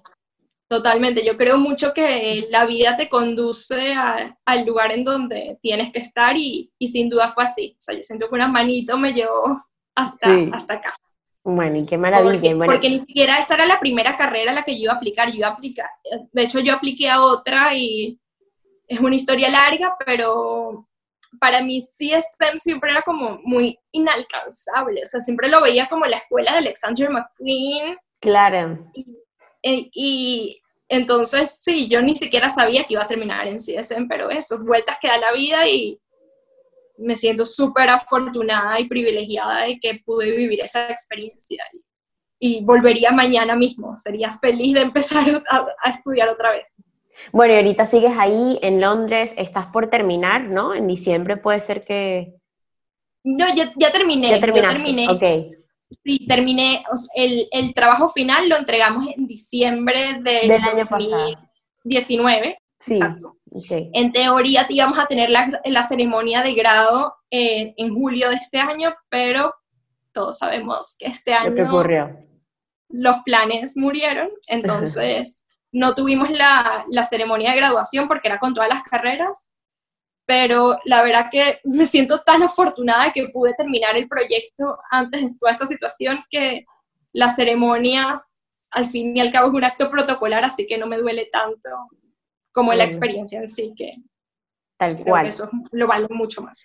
[0.68, 3.94] Totalmente, yo creo mucho que la vida te conduce
[4.44, 7.74] al lugar en donde tienes que estar y, sin duda fue así.
[7.78, 9.56] O sea, yo siento que una manito me llevó
[9.94, 10.94] hasta, hasta acá.
[11.42, 12.54] Bueno, y qué maravilla.
[12.66, 15.30] Porque, ni siquiera esta era la primera carrera a la que yo iba a aplicar.
[15.30, 15.88] Yo iba a aplicar,
[16.32, 18.20] de hecho yo apliqué a otra y
[18.86, 20.86] es una historia larga, pero
[21.40, 25.02] para mí CSM siempre era como muy inalcanzable.
[25.02, 27.96] O sea, siempre lo veía como la escuela de Alexander McQueen.
[28.20, 28.90] Claro.
[29.62, 34.58] Y, entonces, sí, yo ni siquiera sabía que iba a terminar en CSM, pero eso,
[34.58, 36.00] vueltas que da la vida y
[36.96, 41.62] me siento súper afortunada y privilegiada de que pude vivir esa experiencia.
[42.40, 46.66] Y, volvería mañana mismo, sería feliz de empezar a, estudiar otra vez.
[47.32, 50.74] Bueno, y ahorita sigues ahí en Londres, estás por terminar, ¿no?
[50.74, 52.32] En diciembre puede ser que...
[53.24, 54.30] No, ya, ya terminé.
[54.30, 55.08] Ya terminé.
[55.10, 55.57] Ok.
[56.04, 62.58] Sí, terminé, el, el, trabajo final lo entregamos en diciembre del año 2019.
[62.78, 63.36] Sí, exacto.
[63.70, 68.58] En teoría íbamos a tener la, la ceremonia de grado eh, en julio de este
[68.58, 69.54] año, pero
[70.12, 72.16] todos sabemos que este año ocurrió?
[72.90, 78.68] los planes murieron, entonces no tuvimos la, la ceremonia de graduación porque era con todas
[78.68, 79.52] las carreras
[80.28, 85.38] pero la verdad que me siento tan afortunada que pude terminar el proyecto antes de
[85.40, 86.66] toda esta situación que
[87.14, 88.36] las ceremonias
[88.70, 91.70] al fin y al cabo es un acto protocolar, así que no me duele tanto
[92.52, 93.94] como la experiencia en sí, que
[94.76, 95.28] tal cual.
[95.28, 96.62] eso lo vale mucho más.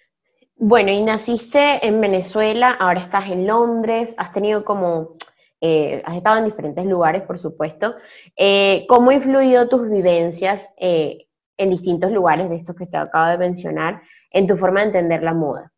[0.57, 5.15] Bueno, y naciste en Venezuela, ahora estás en Londres, has tenido como,
[5.61, 7.95] eh, has estado en diferentes lugares, por supuesto.
[8.35, 13.29] Eh, ¿Cómo ha influido tus vivencias eh, en distintos lugares de estos que te acabo
[13.29, 15.71] de mencionar en tu forma de entender la moda?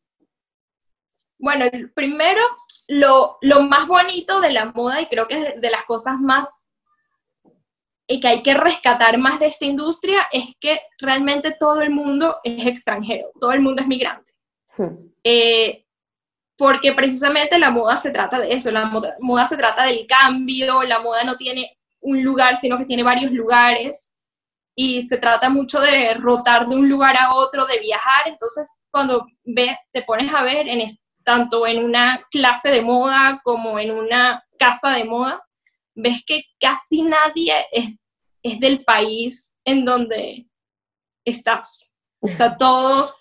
[1.37, 2.41] Bueno, primero,
[2.87, 3.37] lo,
[3.69, 6.65] más bonito de la moda, y creo que es de las cosas más
[8.07, 12.37] y que hay que rescatar más de esta industria, es que realmente todo el mundo
[12.43, 14.31] es extranjero, todo el mundo es migrante.
[14.77, 15.09] Hmm.
[15.23, 15.85] Eh,
[16.55, 20.83] porque precisamente la moda se trata de eso, la moda, moda se trata del cambio,
[20.83, 24.14] la moda no tiene un lugar, sino que tiene varios lugares
[24.75, 29.25] y se trata mucho de rotar de un lugar a otro, de viajar, entonces cuando
[29.43, 30.85] ves, te pones a ver en
[31.23, 35.41] tanto en una clase de moda como en una casa de moda,
[35.95, 37.89] ves que casi nadie es,
[38.43, 40.45] es del país en donde
[41.25, 41.89] estás.
[42.19, 43.19] O sea, todos,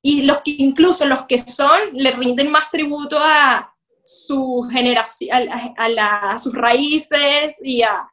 [0.00, 6.32] y los que incluso los que son, le rinden más tributo a su generación, a,
[6.32, 8.08] a sus raíces y a,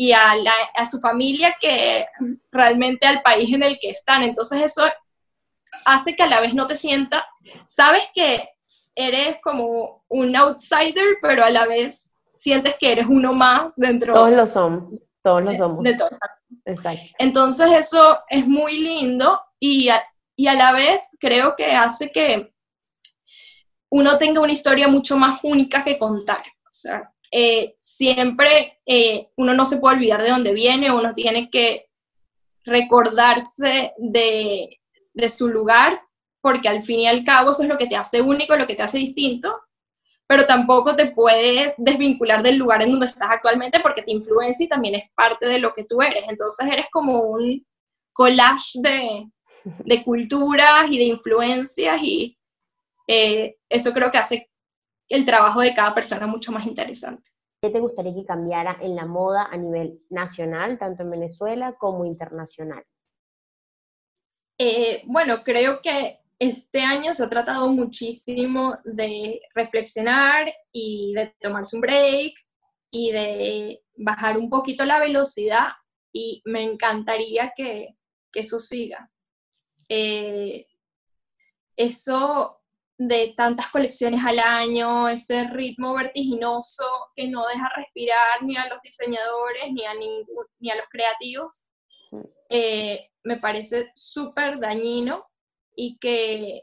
[0.00, 0.32] y a,
[0.76, 2.06] a, su familia que
[2.52, 4.22] realmente al país en el que están.
[4.22, 4.84] Entonces eso
[5.84, 7.24] hace que a la vez no te sientas,
[7.66, 8.48] sabes que
[8.94, 14.14] eres como un outsider, pero a la vez sientes que eres uno más dentro.
[14.14, 15.82] Todos lo son, todos lo somos.
[15.82, 16.10] De todo,
[16.64, 17.02] exacto.
[17.18, 19.90] Entonces eso es muy lindo y
[20.36, 22.54] y a la vez creo que hace que
[23.90, 26.44] uno tenga una historia mucho más única que contar.
[26.62, 31.50] O sea, eh, siempre eh, uno no se puede olvidar de dónde viene, uno tiene
[31.50, 31.88] que
[32.64, 34.80] recordarse de,
[35.12, 36.00] de, su lugar,
[36.40, 38.74] porque al fin y al cabo eso es lo que te hace único, lo que
[38.74, 39.54] te hace distinto,
[40.26, 44.68] pero tampoco te puedes desvincular del lugar en donde estás actualmente porque te influencia y
[44.68, 46.24] también es parte de lo que tú eres.
[46.28, 47.66] Entonces eres como un
[48.12, 49.26] collage de,
[49.64, 52.38] de culturas y de influencias y
[53.06, 54.47] eh, eso creo que hace
[55.08, 57.30] el trabajo de cada persona mucho más interesante.
[57.60, 62.04] ¿Qué te gustaría que cambiara en la moda a nivel nacional, tanto en Venezuela como
[62.04, 62.84] internacional?
[64.58, 71.76] Eh, bueno, creo que este año se ha tratado muchísimo de reflexionar y de tomarse
[71.76, 72.34] un break
[72.90, 75.68] y de bajar un poquito la velocidad
[76.12, 77.96] y me encantaría que,
[78.34, 79.10] eso siga.
[79.88, 80.66] Eh,
[81.76, 82.57] eso
[82.98, 86.84] de tantas colecciones al año, ese ritmo vertiginoso
[87.14, 89.92] que no deja respirar ni a los diseñadores ni a,
[90.58, 91.68] ni a los creativos,
[92.10, 92.20] mm.
[92.50, 95.24] eh, me parece súper dañino
[95.76, 96.62] y que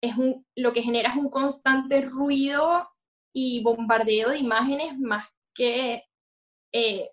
[0.00, 2.88] es un, lo que genera es un constante ruido
[3.32, 6.04] y bombardeo de imágenes más que
[6.72, 7.10] eh,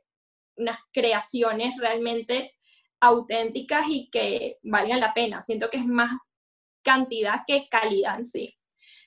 [0.55, 2.53] unas creaciones realmente
[2.99, 5.41] auténticas y que valgan la pena.
[5.41, 6.11] Siento que es más
[6.87, 8.57] cantidad que calidad en sí.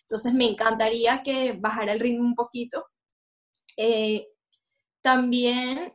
[0.03, 2.85] Entonces me encantaría que bajara el ritmo un poquito.
[3.75, 4.29] Eh,
[5.01, 5.95] también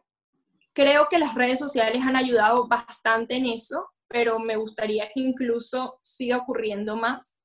[0.73, 5.99] creo que las redes sociales han ayudado bastante en eso, pero me gustaría que incluso
[6.01, 7.41] siga ocurriendo más,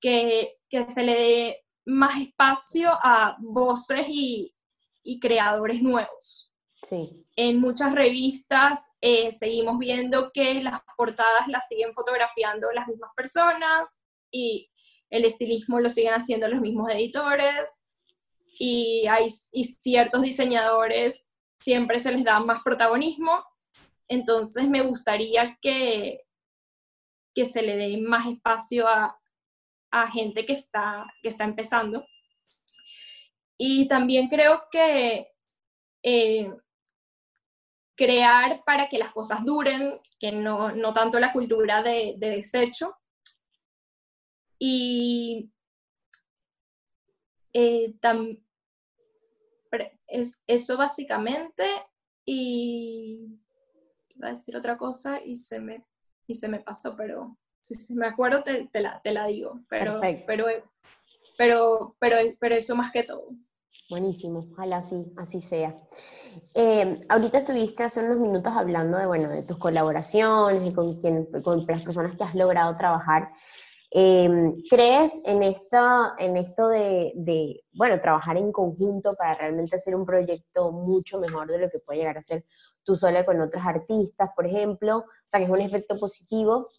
[0.00, 4.54] que, que se le dé más espacio a voces y,
[5.02, 6.45] y creadores nuevos.
[6.82, 7.24] Sí.
[7.36, 13.98] En muchas revistas eh, seguimos viendo que las portadas las siguen fotografiando las mismas personas
[14.30, 14.70] y
[15.10, 17.84] el estilismo lo siguen haciendo los mismos editores
[18.58, 21.28] y hay y ciertos diseñadores
[21.60, 23.44] siempre se les da más protagonismo.
[24.08, 26.22] Entonces me gustaría que,
[27.34, 29.18] que se le dé más espacio a,
[29.90, 32.06] a gente que está, que está empezando.
[33.58, 35.28] Y también creo que
[36.02, 36.52] eh,
[37.96, 42.96] crear para que las cosas duren, que no, no tanto la cultura de, de desecho.
[44.58, 45.50] Y
[47.52, 47.94] eh,
[50.06, 51.64] es, eso básicamente,
[52.24, 53.40] y
[54.14, 55.84] iba a decir otra cosa y se me,
[56.26, 60.46] y se me pasó, pero si, me acuerdo te, la, te la digo, pero, pero,
[61.36, 63.30] pero, pero, pero eso más que todo.
[63.88, 65.78] Buenísimo, ojalá así, así sea.
[66.54, 71.26] Eh, ahorita estuviste hace unos minutos hablando de, bueno, de tus colaboraciones y con, quien,
[71.42, 73.30] con las personas que has logrado trabajar.
[73.92, 74.28] Eh,
[74.68, 80.04] ¿Crees en, esta, en esto de, de, bueno, trabajar en conjunto para realmente hacer un
[80.04, 82.44] proyecto mucho mejor de lo que puede llegar a ser
[82.82, 84.98] tú sola con otros artistas, por ejemplo?
[84.98, 86.70] O sea, que es un efecto positivo.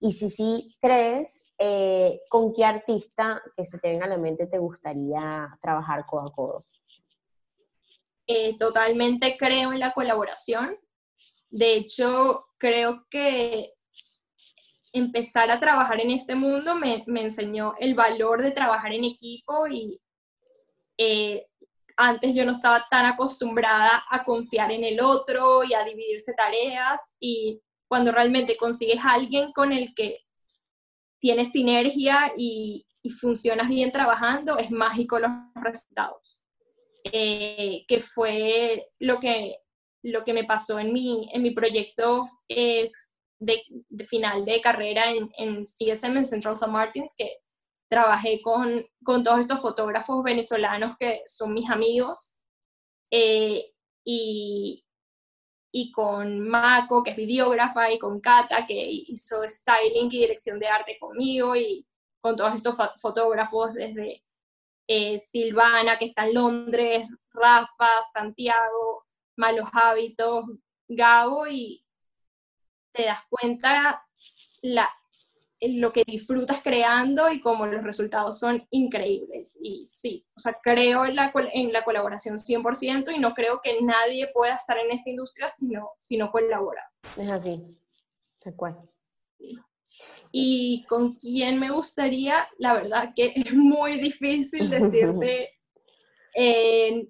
[0.00, 4.46] Y si sí crees, eh, ¿con qué artista que se te venga a la mente
[4.46, 6.66] te gustaría trabajar codo a codo?
[8.26, 10.76] Eh, totalmente creo en la colaboración.
[11.48, 13.72] De hecho, creo que
[14.92, 20.00] empezar a trabajar en este mundo me, enseñó el valor de trabajar en equipo y
[20.98, 21.46] eh,
[21.96, 27.12] antes yo no estaba tan acostumbrada a confiar en el otro y a dividirse tareas
[27.20, 30.25] y cuando realmente consigues a alguien con el que
[31.26, 32.86] tienes sinergia y,
[33.20, 36.44] funcionas bien trabajando, es mágico los resultados.
[37.04, 39.58] Eh, que fue lo que,
[40.02, 42.90] lo que me pasó en mi, en mi proyecto eh,
[43.40, 43.62] de,
[44.08, 46.70] final de carrera en, en, CSM, en Central St.
[46.70, 47.38] Martins, que
[47.88, 52.36] trabajé con, con, todos estos fotógrafos venezolanos que son mis amigos.
[53.10, 53.72] Eh,
[54.04, 54.84] y,
[55.78, 60.68] y con Mako, que es videógrafa, y con Kata, que hizo styling y dirección de
[60.68, 61.86] arte conmigo, y
[62.18, 64.24] con todos estos fotógrafos desde
[64.88, 69.04] eh, Silvana, que está en Londres, Rafa, Santiago,
[69.36, 70.46] Malos Hábitos,
[70.88, 71.84] Gabo, y
[72.92, 74.02] te das cuenta
[74.62, 74.88] la,
[75.60, 79.58] lo que disfrutas creando y cómo los resultados son increíbles.
[79.60, 83.80] Y sí, o sea, creo en la, en la colaboración 100% y no creo que
[83.80, 86.82] nadie pueda estar en esta industria si no, si no colabora.
[87.16, 87.62] Es así,
[88.38, 88.76] tal cual.
[90.30, 95.50] Y con quién me gustaría, la verdad que es muy difícil decirte
[96.34, 97.06] eh,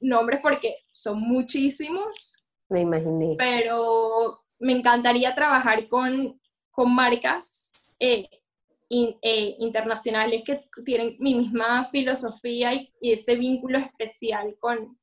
[0.00, 2.44] nombres porque son muchísimos.
[2.68, 3.36] Me imaginé.
[3.38, 6.40] Pero me encantaría trabajar con,
[6.72, 7.67] con marcas
[8.00, 8.28] eh,
[8.90, 14.98] eh, internacionales que tienen mi misma filosofía y, ese vínculo especial con,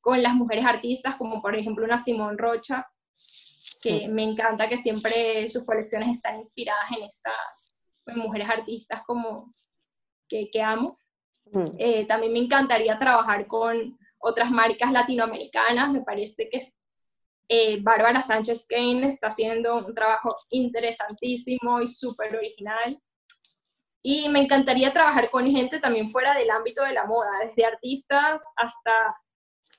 [0.00, 2.86] con las mujeres artistas, como por ejemplo una Simón Rocha,
[3.80, 7.76] que me encanta que siempre sus colecciones están inspiradas en estas
[8.16, 9.54] mujeres artistas como
[10.28, 10.96] que, que amo.
[11.78, 16.60] Eh, también me encantaría trabajar con otras marcas latinoamericanas, me parece que
[17.48, 23.00] eh, Bárbara Sánchez Kane está haciendo un trabajo interesantísimo y súper original.
[24.02, 28.42] Y me encantaría trabajar con gente también fuera del ámbito de la moda, desde artistas
[28.54, 29.16] hasta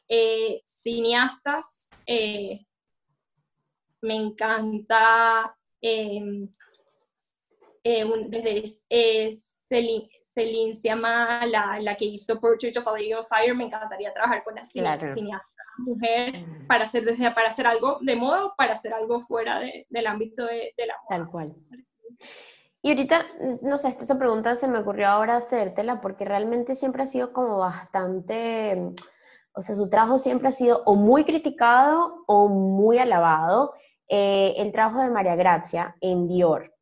[0.07, 1.89] eh, cineastas.
[2.05, 2.65] Eh,
[4.01, 6.49] me encanta em,
[7.83, 9.35] desde
[9.67, 10.09] Celine
[10.75, 14.43] se llama la, la, que hizo Portrait of a Lady on Fire, me encantaría trabajar
[14.43, 15.15] con la cineasta
[15.79, 16.67] mujer mm.
[16.67, 20.45] para hacer, para hacer algo de moda o para hacer algo fuera de, del ámbito
[20.45, 21.17] de, de, la moda.
[21.17, 21.55] Tal cual.
[22.81, 23.25] Y ahorita,
[23.61, 27.57] no sé, esta pregunta se me ocurrió ahora hacértela porque realmente siempre ha sido como
[27.57, 28.93] bastante,
[29.53, 33.73] o sea, su trabajo siempre ha sido o muy criticado o muy alabado.
[34.07, 36.73] Eh, el trabajo de María Gracia en Dior.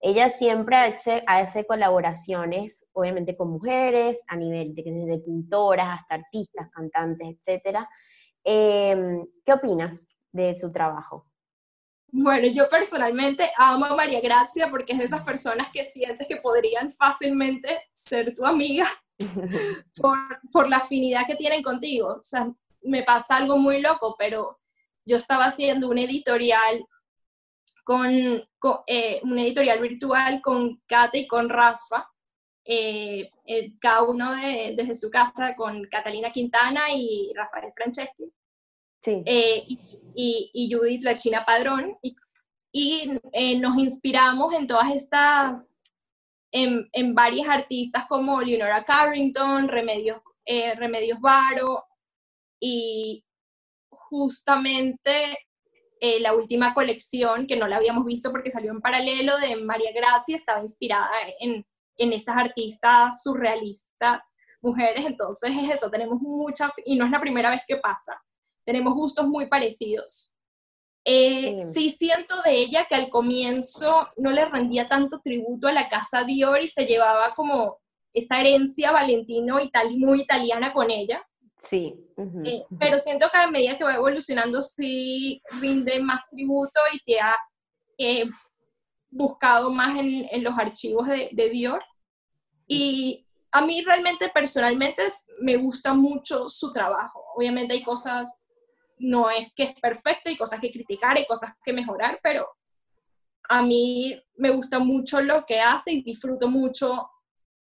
[0.00, 6.70] Ella siempre hace, hace colaboraciones, obviamente con mujeres, a nivel de, desde pintoras hasta artistas,
[6.72, 7.80] cantantes, etc.
[8.42, 11.26] Em, ¿Qué opinas de su trabajo?
[12.12, 16.36] Bueno, yo personalmente amo a María Gracia porque es de esas personas que sientes que
[16.36, 18.86] podrían fácilmente ser tu amiga
[20.00, 20.18] por,
[20.50, 22.16] por la afinidad que tienen contigo.
[22.20, 22.50] O sea,
[22.82, 24.58] me pasa algo muy loco, pero
[25.04, 26.84] yo estaba haciendo un editorial
[27.84, 28.10] con,
[28.86, 32.10] eh, un editorial virtual con Kate y con Rafa,
[32.64, 38.32] eh, eh, cada uno desde su casa con Catalina Quintana y Rafael Franceschi.
[39.02, 39.22] Sí.
[39.26, 41.96] Y, y, Judith La China Padrón.
[42.02, 42.16] Y,
[42.72, 43.20] y
[43.58, 45.70] nos inspiramos en todas estas,
[46.52, 50.20] en, en, varias artistas como Leonora Carrington, Remedios,
[50.76, 51.84] Remedios Varo,
[52.60, 53.24] y
[53.88, 55.38] justamente
[56.00, 59.92] eh, la última colección, que no la habíamos visto porque salió en paralelo, de María
[59.94, 61.64] Grazia, estaba inspirada en,
[61.96, 67.50] en esas artistas surrealistas mujeres, entonces es eso, tenemos mucha, y no es la primera
[67.50, 68.20] vez que pasa,
[68.64, 70.34] tenemos gustos muy parecidos.
[71.04, 71.90] Eh, sí.
[71.90, 76.62] siento de ella que al comienzo no le rendía tanto tributo a la casa Dior
[76.62, 77.78] y se llevaba como
[78.12, 79.58] esa herencia valentino
[79.96, 81.26] muy italiana con ella.
[81.62, 81.94] Sí.
[82.44, 87.20] Eh, pero siento que a medida que va evolucionando sí rinde más tributo y se
[87.20, 87.36] ha
[87.98, 88.26] eh,
[89.10, 91.84] buscado más en, los archivos de, Dior.
[92.66, 95.02] Y a mí realmente personalmente
[95.40, 97.22] me gusta mucho su trabajo.
[97.36, 98.48] Obviamente hay cosas,
[98.98, 102.48] no es que es perfecto, hay cosas que criticar, hay cosas que mejorar, pero
[103.48, 107.10] a mí me gusta mucho lo que hace y disfruto mucho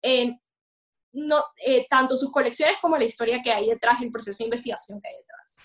[0.02, 0.40] en
[1.12, 5.00] no, eh, tanto sus colecciones como la historia que hay detrás, el proceso de investigación
[5.00, 5.56] que hay detrás.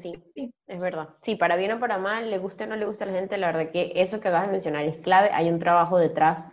[0.00, 1.08] sí, es verdad.
[1.22, 3.38] Sí, para bien o para mal, le guste o no le guste a la gente,
[3.38, 5.30] la verdad que eso que acabas de mencionar es clave.
[5.32, 6.48] Hay un trabajo detrás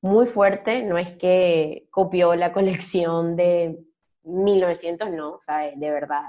[0.00, 3.78] muy fuerte, no es que copió la colección de
[4.26, 6.22] 1900, no, o sea, de verdad,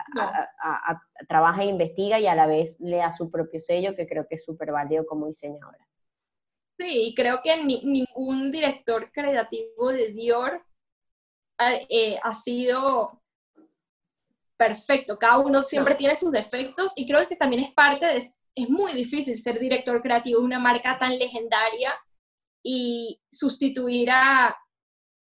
[1.27, 4.35] trabaja e investiga y a la vez le da su propio sello, que creo que
[4.35, 5.87] es súper válido como diseñadora.
[6.77, 10.61] Sí, y creo que ningún director creativo de Dior
[11.59, 13.21] eh, ha sido
[14.57, 15.17] perfecto.
[15.17, 18.91] Cada uno siempre tiene sus defectos y creo que también es parte de, es muy
[18.93, 21.93] difícil ser director creativo de una marca tan legendaria
[22.63, 24.55] y sustituir a,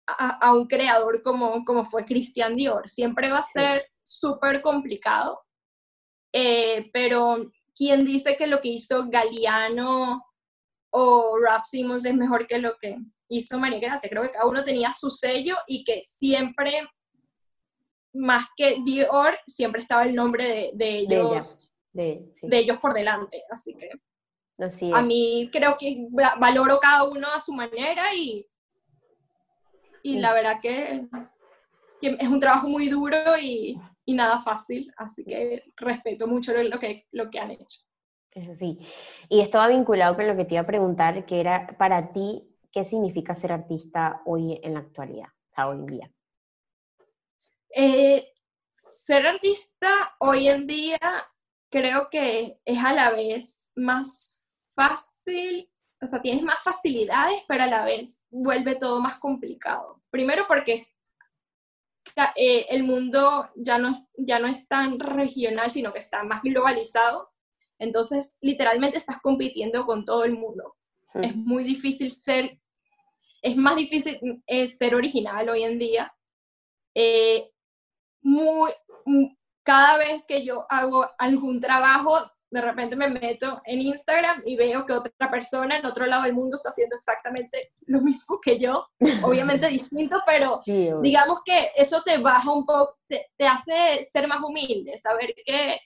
[0.08, 2.90] a, un creador como, como fue Christian Dior.
[2.90, 5.42] Siempre va a ser súper complicado,
[6.34, 10.26] eh, pero ¿quién dice que lo que hizo Galeano
[10.92, 12.98] o Ralph Simmons es mejor que lo que
[13.32, 14.10] hizo María Gracia.
[14.10, 16.72] Creo que cada uno tenía su sello y que siempre,
[18.14, 23.44] más que Dior, siempre estaba el nombre de, ellos, de, ellos por delante.
[23.50, 23.90] Así que
[24.94, 26.08] a mí creo que
[26.40, 28.46] valoro cada uno a su manera y,
[30.04, 31.08] y la verdad que,
[32.02, 37.08] es un trabajo muy duro y, y, nada fácil, así que respeto mucho lo, que,
[37.12, 37.80] lo que han hecho.
[38.56, 38.80] Sí,
[39.30, 42.51] y esto va vinculado con lo que te iba a preguntar, que era para ti,
[42.72, 46.12] ¿qué significa ser artista hoy en la actualidad, o sea, hoy en día?
[47.74, 48.34] Eh,
[48.74, 51.00] ser artista hoy en día
[51.70, 54.38] creo que es a la vez más
[54.76, 55.70] fácil,
[56.02, 60.02] o sea, tienes más facilidades, pero a la vez vuelve todo más complicado.
[60.10, 60.84] Primero porque
[62.36, 67.32] eh, el mundo ya no, ya no es tan regional, sino que está más globalizado.
[67.80, 70.76] Entonces, literalmente estás compitiendo con todo el mundo.
[71.14, 72.61] Es muy difícil ser
[73.42, 76.14] es más difícil eh, ser original hoy en día.
[76.96, 77.50] Eh,
[78.22, 78.72] muy,
[79.64, 82.20] cada vez que yo hago algún trabajo,
[82.52, 86.34] de repente me meto en Instagram y veo que otra persona en otro lado del
[86.34, 88.88] mundo está haciendo exactamente lo mismo que yo,
[89.24, 94.42] obviamente distinto, pero digamos que eso te baja un poco, te, te, hace ser más
[94.44, 95.80] humilde, saber que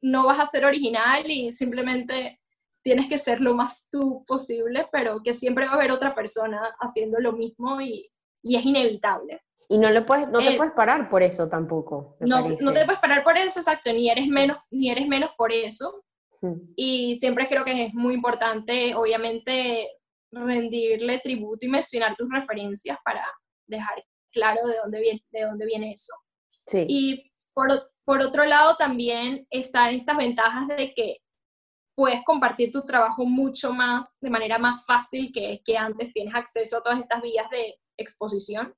[0.00, 2.40] no vas a ser original y simplemente
[2.82, 6.74] tienes que ser lo más tú posible, pero que siempre va a haber otra persona
[6.80, 8.10] haciendo lo mismo y,
[8.42, 9.42] y es inevitable.
[9.70, 12.16] Y no, lo puedes, no te eh, puedes parar por eso tampoco.
[12.20, 15.52] No, no te puedes parar por eso, exacto, ni eres menos, ni eres menos por
[15.52, 16.02] eso.
[16.76, 19.90] Y siempre creo que es muy importante, obviamente,
[20.30, 23.24] rendirle tributo y mencionar tus referencias para
[23.66, 26.14] dejar claro de dónde viene, de dónde viene eso.
[26.66, 26.84] Sí.
[26.88, 27.68] Y por,
[28.04, 31.18] por otro lado, también están estas ventajas de que
[31.98, 36.78] puedes compartir tu trabajo mucho más, de manera más fácil que, que antes, tienes acceso
[36.78, 38.72] a todas estas vías de exposición,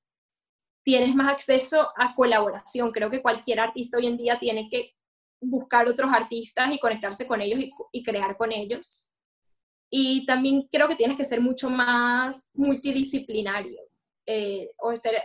[0.83, 2.91] tienes más acceso a colaboración.
[2.93, 4.95] Creo que cualquier artista hoy en día tiene que
[5.39, 7.61] buscar otros artistas y conectarse con ellos
[7.93, 9.11] y, crear con ellos.
[9.91, 13.83] Y también creo que tienes que ser mucho más multidisciplinario.
[14.25, 15.23] Eh, o ser,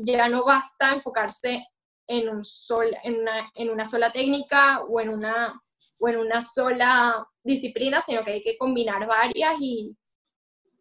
[0.00, 1.66] ya no basta enfocarse
[2.06, 5.62] en, un sol, en, una, en una sola técnica o en una,
[5.98, 9.96] o en una sola disciplina, sino que hay que combinar varias y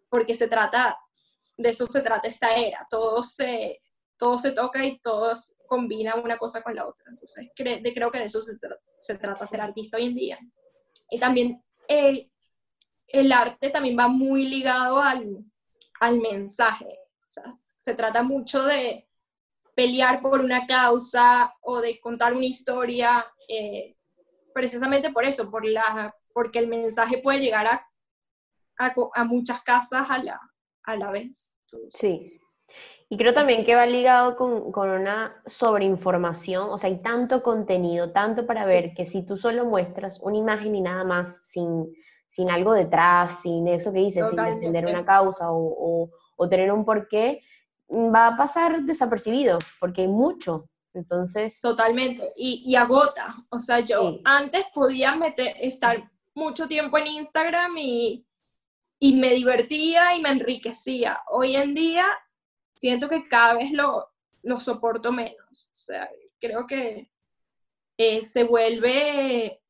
[0.09, 0.97] porque se trata,
[1.57, 3.81] de eso se trata esta era, todo se,
[4.17, 7.09] todo se toca y todos combinan una cosa con la otra.
[7.09, 8.53] Entonces de, creo que de eso se,
[8.99, 10.39] se, trata ser artista hoy en día.
[11.09, 12.31] Y también el,
[13.07, 15.43] el arte también va muy ligado al,
[15.99, 16.87] al mensaje.
[17.27, 17.43] O sea,
[17.77, 19.07] se trata mucho de
[19.75, 23.96] pelear por una causa o de contar una historia, eh,
[24.57, 27.87] precisamente por eso, por la, porque el mensaje puede llegar a,
[29.13, 30.41] a, muchas casas a la,
[30.83, 31.53] a la vez.
[31.87, 32.25] sí.
[33.09, 38.11] Y creo también que va ligado con, con, una sobreinformación, o sea, hay tanto contenido,
[38.11, 41.85] tanto para ver, que si tú solo muestras una imagen y nada más, sin,
[42.25, 46.69] sin algo detrás, sin eso que dices, sin defender una causa o, o, o tener
[46.71, 47.43] un porqué,
[47.89, 50.67] va a pasar desapercibido, porque hay mucho.
[50.93, 51.59] Entonces.
[51.61, 52.31] Totalmente.
[52.35, 53.35] Y, y agota.
[53.49, 58.25] O sea, yo antes podía meter, estar mucho tiempo en Instagram y,
[58.99, 61.21] y me divertía y me enriquecía.
[61.29, 62.05] Hoy en día
[62.75, 64.07] siento que cada vez lo,
[64.43, 65.69] lo soporto menos.
[65.71, 66.09] O sea,
[66.39, 67.11] creo que
[67.97, 69.61] eh, se vuelve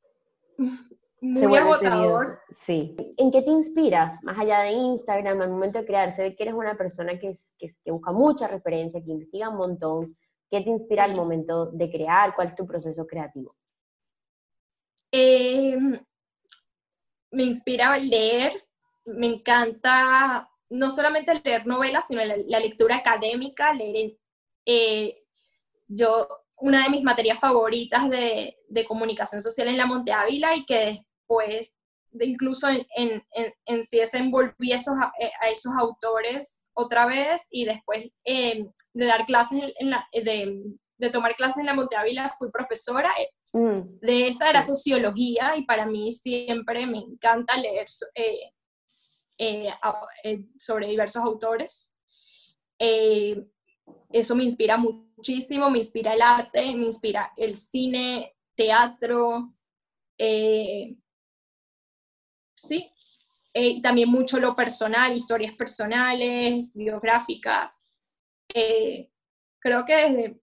[1.22, 2.40] muy agotador.
[2.50, 2.96] Sí.
[3.18, 4.24] ¿En qué te inspiras?
[4.24, 7.32] Más allá de Instagram, al momento de crear, se ve que eres una persona que,
[7.58, 10.18] que, busca mucha referencia, que investiga un montón.
[10.50, 12.34] ¿Qué te inspira al momento de crear?
[12.36, 13.56] ¿Cuál es tu proceso creativo?
[15.12, 16.00] Em,
[17.32, 18.66] me inspira leer,
[19.06, 24.18] me encanta no solamente leer novelas, sino la, lectura académica, leer,
[24.66, 25.24] eh,
[25.88, 26.28] yo,
[26.60, 28.56] una de mis materias favoritas de,
[28.88, 31.76] comunicación social en la Monte Ávila y que pues
[32.12, 33.24] de incluso en,
[33.66, 34.78] en, sí desenvolví eh,
[35.42, 40.64] a, esos autores otra vez y después em, de dar clases en la, de,
[40.98, 43.10] de, tomar clases en la Monte Ávila fui profesora.
[43.20, 44.00] Eh, mm.
[44.00, 48.52] De esa era sociología y para mí siempre me encanta leer eh,
[49.40, 51.94] eh, sobre diversos autores.
[52.78, 59.52] eso me inspira muchísimo, me inspira el arte, me inspira el cine, teatro,
[62.56, 62.92] sí.
[63.60, 67.88] Eh, también mucho lo personal, historias personales, biográficas.
[68.54, 69.10] Eh,
[69.60, 70.40] creo que desde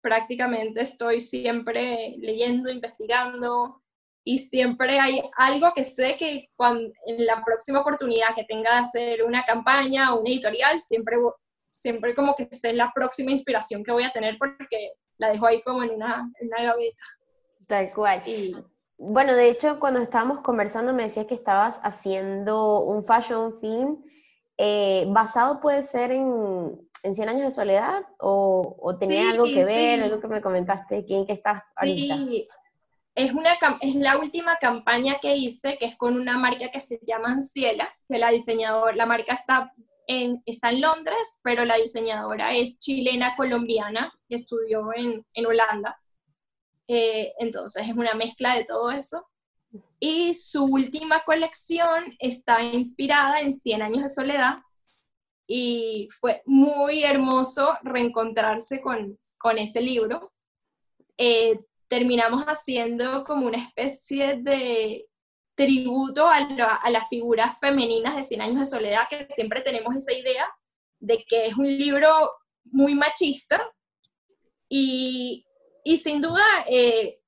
[0.00, 3.82] prácticamente estoy siempre leyendo, investigando
[4.24, 8.78] y siempre hay algo que sé que cuando, en la próxima oportunidad que tenga de
[8.78, 11.16] hacer una campaña o una editorial, siempre,
[11.72, 15.62] siempre como que sé la próxima inspiración que voy a tener porque la dejo ahí
[15.62, 17.02] como en una, en una gaveta.
[17.66, 18.22] Tal cual.
[18.24, 18.54] Y,
[18.98, 24.04] bueno, de hecho, cuando estábamos conversando me decías que estabas haciendo un fashion film
[24.56, 30.02] eh, basado, puede ser en, en 100 años de soledad o, tenía algo que ver,
[30.02, 32.16] algo que me comentaste, ¿quién que estás ahorita?
[32.16, 32.48] Sí,
[33.14, 36.98] es, una, es la última campaña que hice, que es con una marca que se
[37.06, 39.72] llama Anciela, que la diseñadora, la marca está
[40.06, 45.98] en, está en Londres, pero la diseñadora es chilena colombiana, que estudió en, en Holanda.
[46.88, 49.26] Eh, entonces es una mezcla de todo eso.
[49.98, 54.58] Y su última colección está inspirada en 100 años de soledad
[55.48, 60.32] y fue muy hermoso reencontrarse con, con ese libro.
[61.16, 65.06] Eh, terminamos haciendo como una especie de
[65.54, 70.12] tributo a, a, las figuras femeninas de 100 años de soledad, que siempre tenemos esa
[70.12, 70.46] idea
[70.98, 72.32] de que es un libro
[72.64, 73.62] muy machista
[74.68, 75.45] y
[75.86, 77.20] y sin duda eh,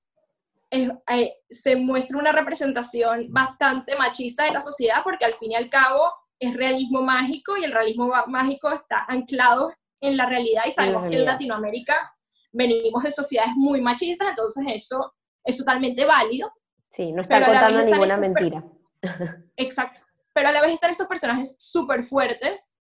[0.73, 5.71] eh, se muestra una representación bastante machista de la sociedad porque al fin y al
[5.71, 11.05] cabo es realismo mágico y el realismo mágico está anclado en la realidad y sabemos
[11.09, 12.13] que en Latinoamérica
[12.51, 16.51] venimos de sociedades muy machistas, entonces eso es totalmente válido.
[16.91, 18.65] Sí, no está contando ninguna mentira.
[19.57, 20.03] Exacto.
[20.35, 22.75] Pero a la vez están estos personajes súper fuertes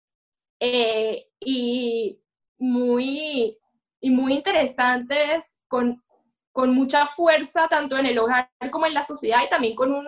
[0.59, 2.19] eh, y,
[2.57, 3.59] muy,
[4.01, 6.03] y muy interesantes con,
[6.51, 10.07] con mucha fuerza, tanto en el hogar como en la sociedad, y también con, un,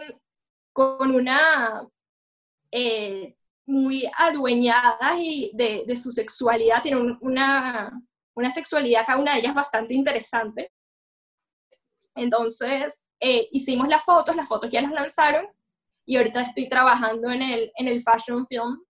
[0.73, 1.87] con una
[2.71, 3.35] eh,
[3.65, 7.91] muy adueñada y de, de, su sexualidad, tiene una,
[8.35, 10.71] una sexualidad cada una de ellas bastante interesante.
[12.15, 15.47] Entonces, eh, hicimos las fotos, las fotos ya las lanzaron,
[16.05, 18.83] y ahorita estoy trabajando en el, en el fashion film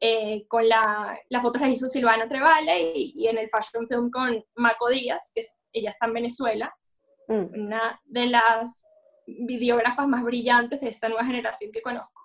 [0.00, 4.44] eh, con la, la foto la hizo Silvana Trevale y, en el fashion film con
[4.56, 5.42] Maco Díaz, que
[5.72, 6.74] ella está en Venezuela,
[7.28, 7.60] mm.
[7.60, 8.84] una de las
[9.26, 12.22] videógrafas más brillantes de esta nueva generación que conozco.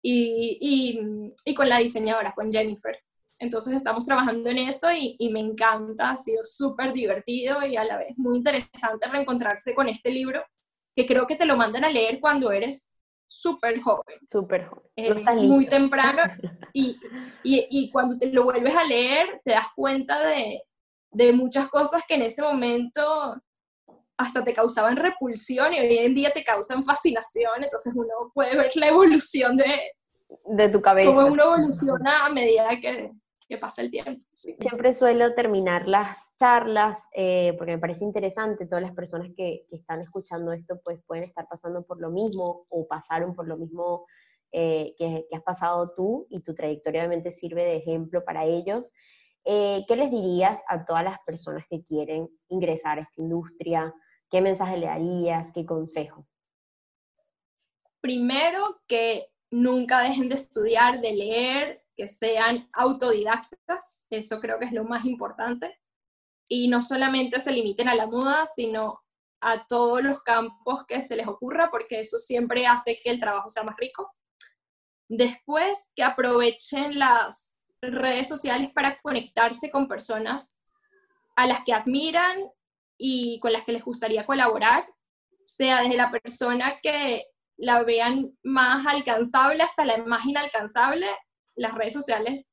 [0.00, 1.00] y,
[1.44, 2.96] y, con la diseñadora, con Jennifer.
[3.40, 7.84] Entonces estamos trabajando en eso y, y me encanta, ha sido súper divertido y a
[7.84, 10.44] la vez muy interesante reencontrarse con este libro,
[10.94, 12.90] que creo que te lo mandan a leer cuando eres
[13.28, 14.18] súper joven.
[14.28, 14.84] Súper joven.
[14.96, 15.14] Eh,
[15.46, 16.22] muy temprano.
[16.74, 16.96] Y,
[17.42, 20.62] y, y, cuando te lo vuelves a leer, te das cuenta de,
[21.10, 23.02] de muchas cosas que en ese momento
[24.16, 28.70] hasta te causaban repulsión y hoy en día te causan fascinación, entonces uno puede ver
[28.74, 29.80] la evolución de,
[30.44, 31.10] de tu cabeza.
[31.12, 33.12] Cómo uno evoluciona a medida que,
[33.48, 34.22] que pasa el tiempo.
[34.32, 39.76] Siempre suelo terminar las charlas, eh, porque me parece interesante, todas las personas que, que,
[39.76, 44.06] están escuchando esto pues pueden estar pasando por lo mismo o pasaron por lo mismo
[44.52, 48.92] eh, que, que, has pasado tú y tu trayectoria obviamente sirve de ejemplo para ellos.
[49.44, 53.94] Eh, ¿Qué les dirías a todas las personas que quieren ingresar a esta industria?
[54.30, 55.52] ¿Qué mensaje le darías?
[55.52, 56.26] ¿Qué consejo?
[58.00, 64.72] Primero, que nunca dejen de estudiar, de leer, que sean autodidactas, eso creo que es
[64.72, 65.76] lo más importante.
[66.48, 69.02] Y no solamente se limiten a la moda, sino
[69.40, 73.48] a todos los campos que se les ocurra, porque eso siempre hace que el trabajo
[73.48, 74.14] sea más rico.
[75.08, 80.56] Después, que aprovechen las redes sociales para conectarse con personas
[81.34, 82.48] a las que admiran
[82.96, 84.88] y con las que les gustaría colaborar,
[85.44, 87.26] sea desde la persona que
[87.56, 91.08] la vean más alcanzable hasta la más inalcanzable,
[91.58, 92.50] las redes sociales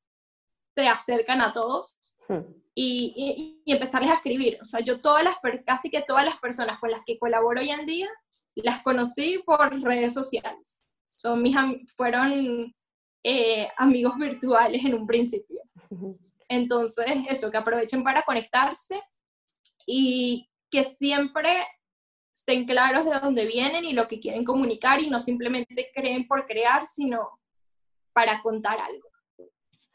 [0.75, 1.97] te acercan a todos
[2.27, 2.41] hmm.
[2.73, 4.57] y, y, empezarles a escribir.
[4.61, 5.35] O sea, yo todas las,
[5.65, 8.09] casi que todas las personas con las que colaboro hoy en día,
[8.55, 10.85] las conocí por redes sociales.
[11.15, 11.55] Son mis,
[11.95, 12.73] fueron
[13.23, 15.61] eh, amigos virtuales en un principio.
[16.47, 19.01] Entonces, eso, que aprovechen para conectarse
[19.85, 21.49] y que siempre
[22.33, 26.45] estén claros de dónde vienen y lo que quieren comunicar y no simplemente creen por
[26.45, 27.39] crear, sino
[28.16, 29.09] para contar algo.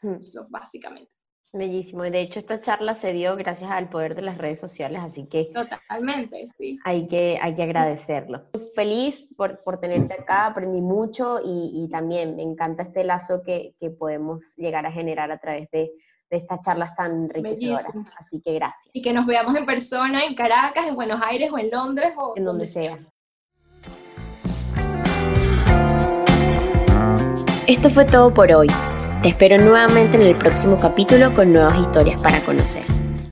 [0.03, 0.19] Hmm.
[0.19, 1.11] Eso, básicamente.
[1.53, 2.03] Bellísimo.
[2.03, 5.51] De hecho, esta charla se dio gracias al poder de las redes sociales, así que...
[5.53, 6.79] Totalmente, sí.
[6.85, 8.45] Hay que, hay que agradecerlo.
[8.73, 13.75] Feliz por, por tenerte acá, aprendí mucho y, y, también me encanta este lazo que,
[13.81, 15.91] que podemos llegar a generar a través de,
[16.29, 17.91] de estas charlas tan enriquecedoras.
[18.17, 18.89] Así que gracias.
[18.93, 22.33] Y que nos veamos en persona en Caracas, en Buenos Aires o en Londres o
[22.37, 22.97] en donde sea.
[27.71, 28.67] Esto fue todo por hoy.
[29.23, 32.83] Te espero nuevamente en el próximo capítulo con nuevas historias para conocer.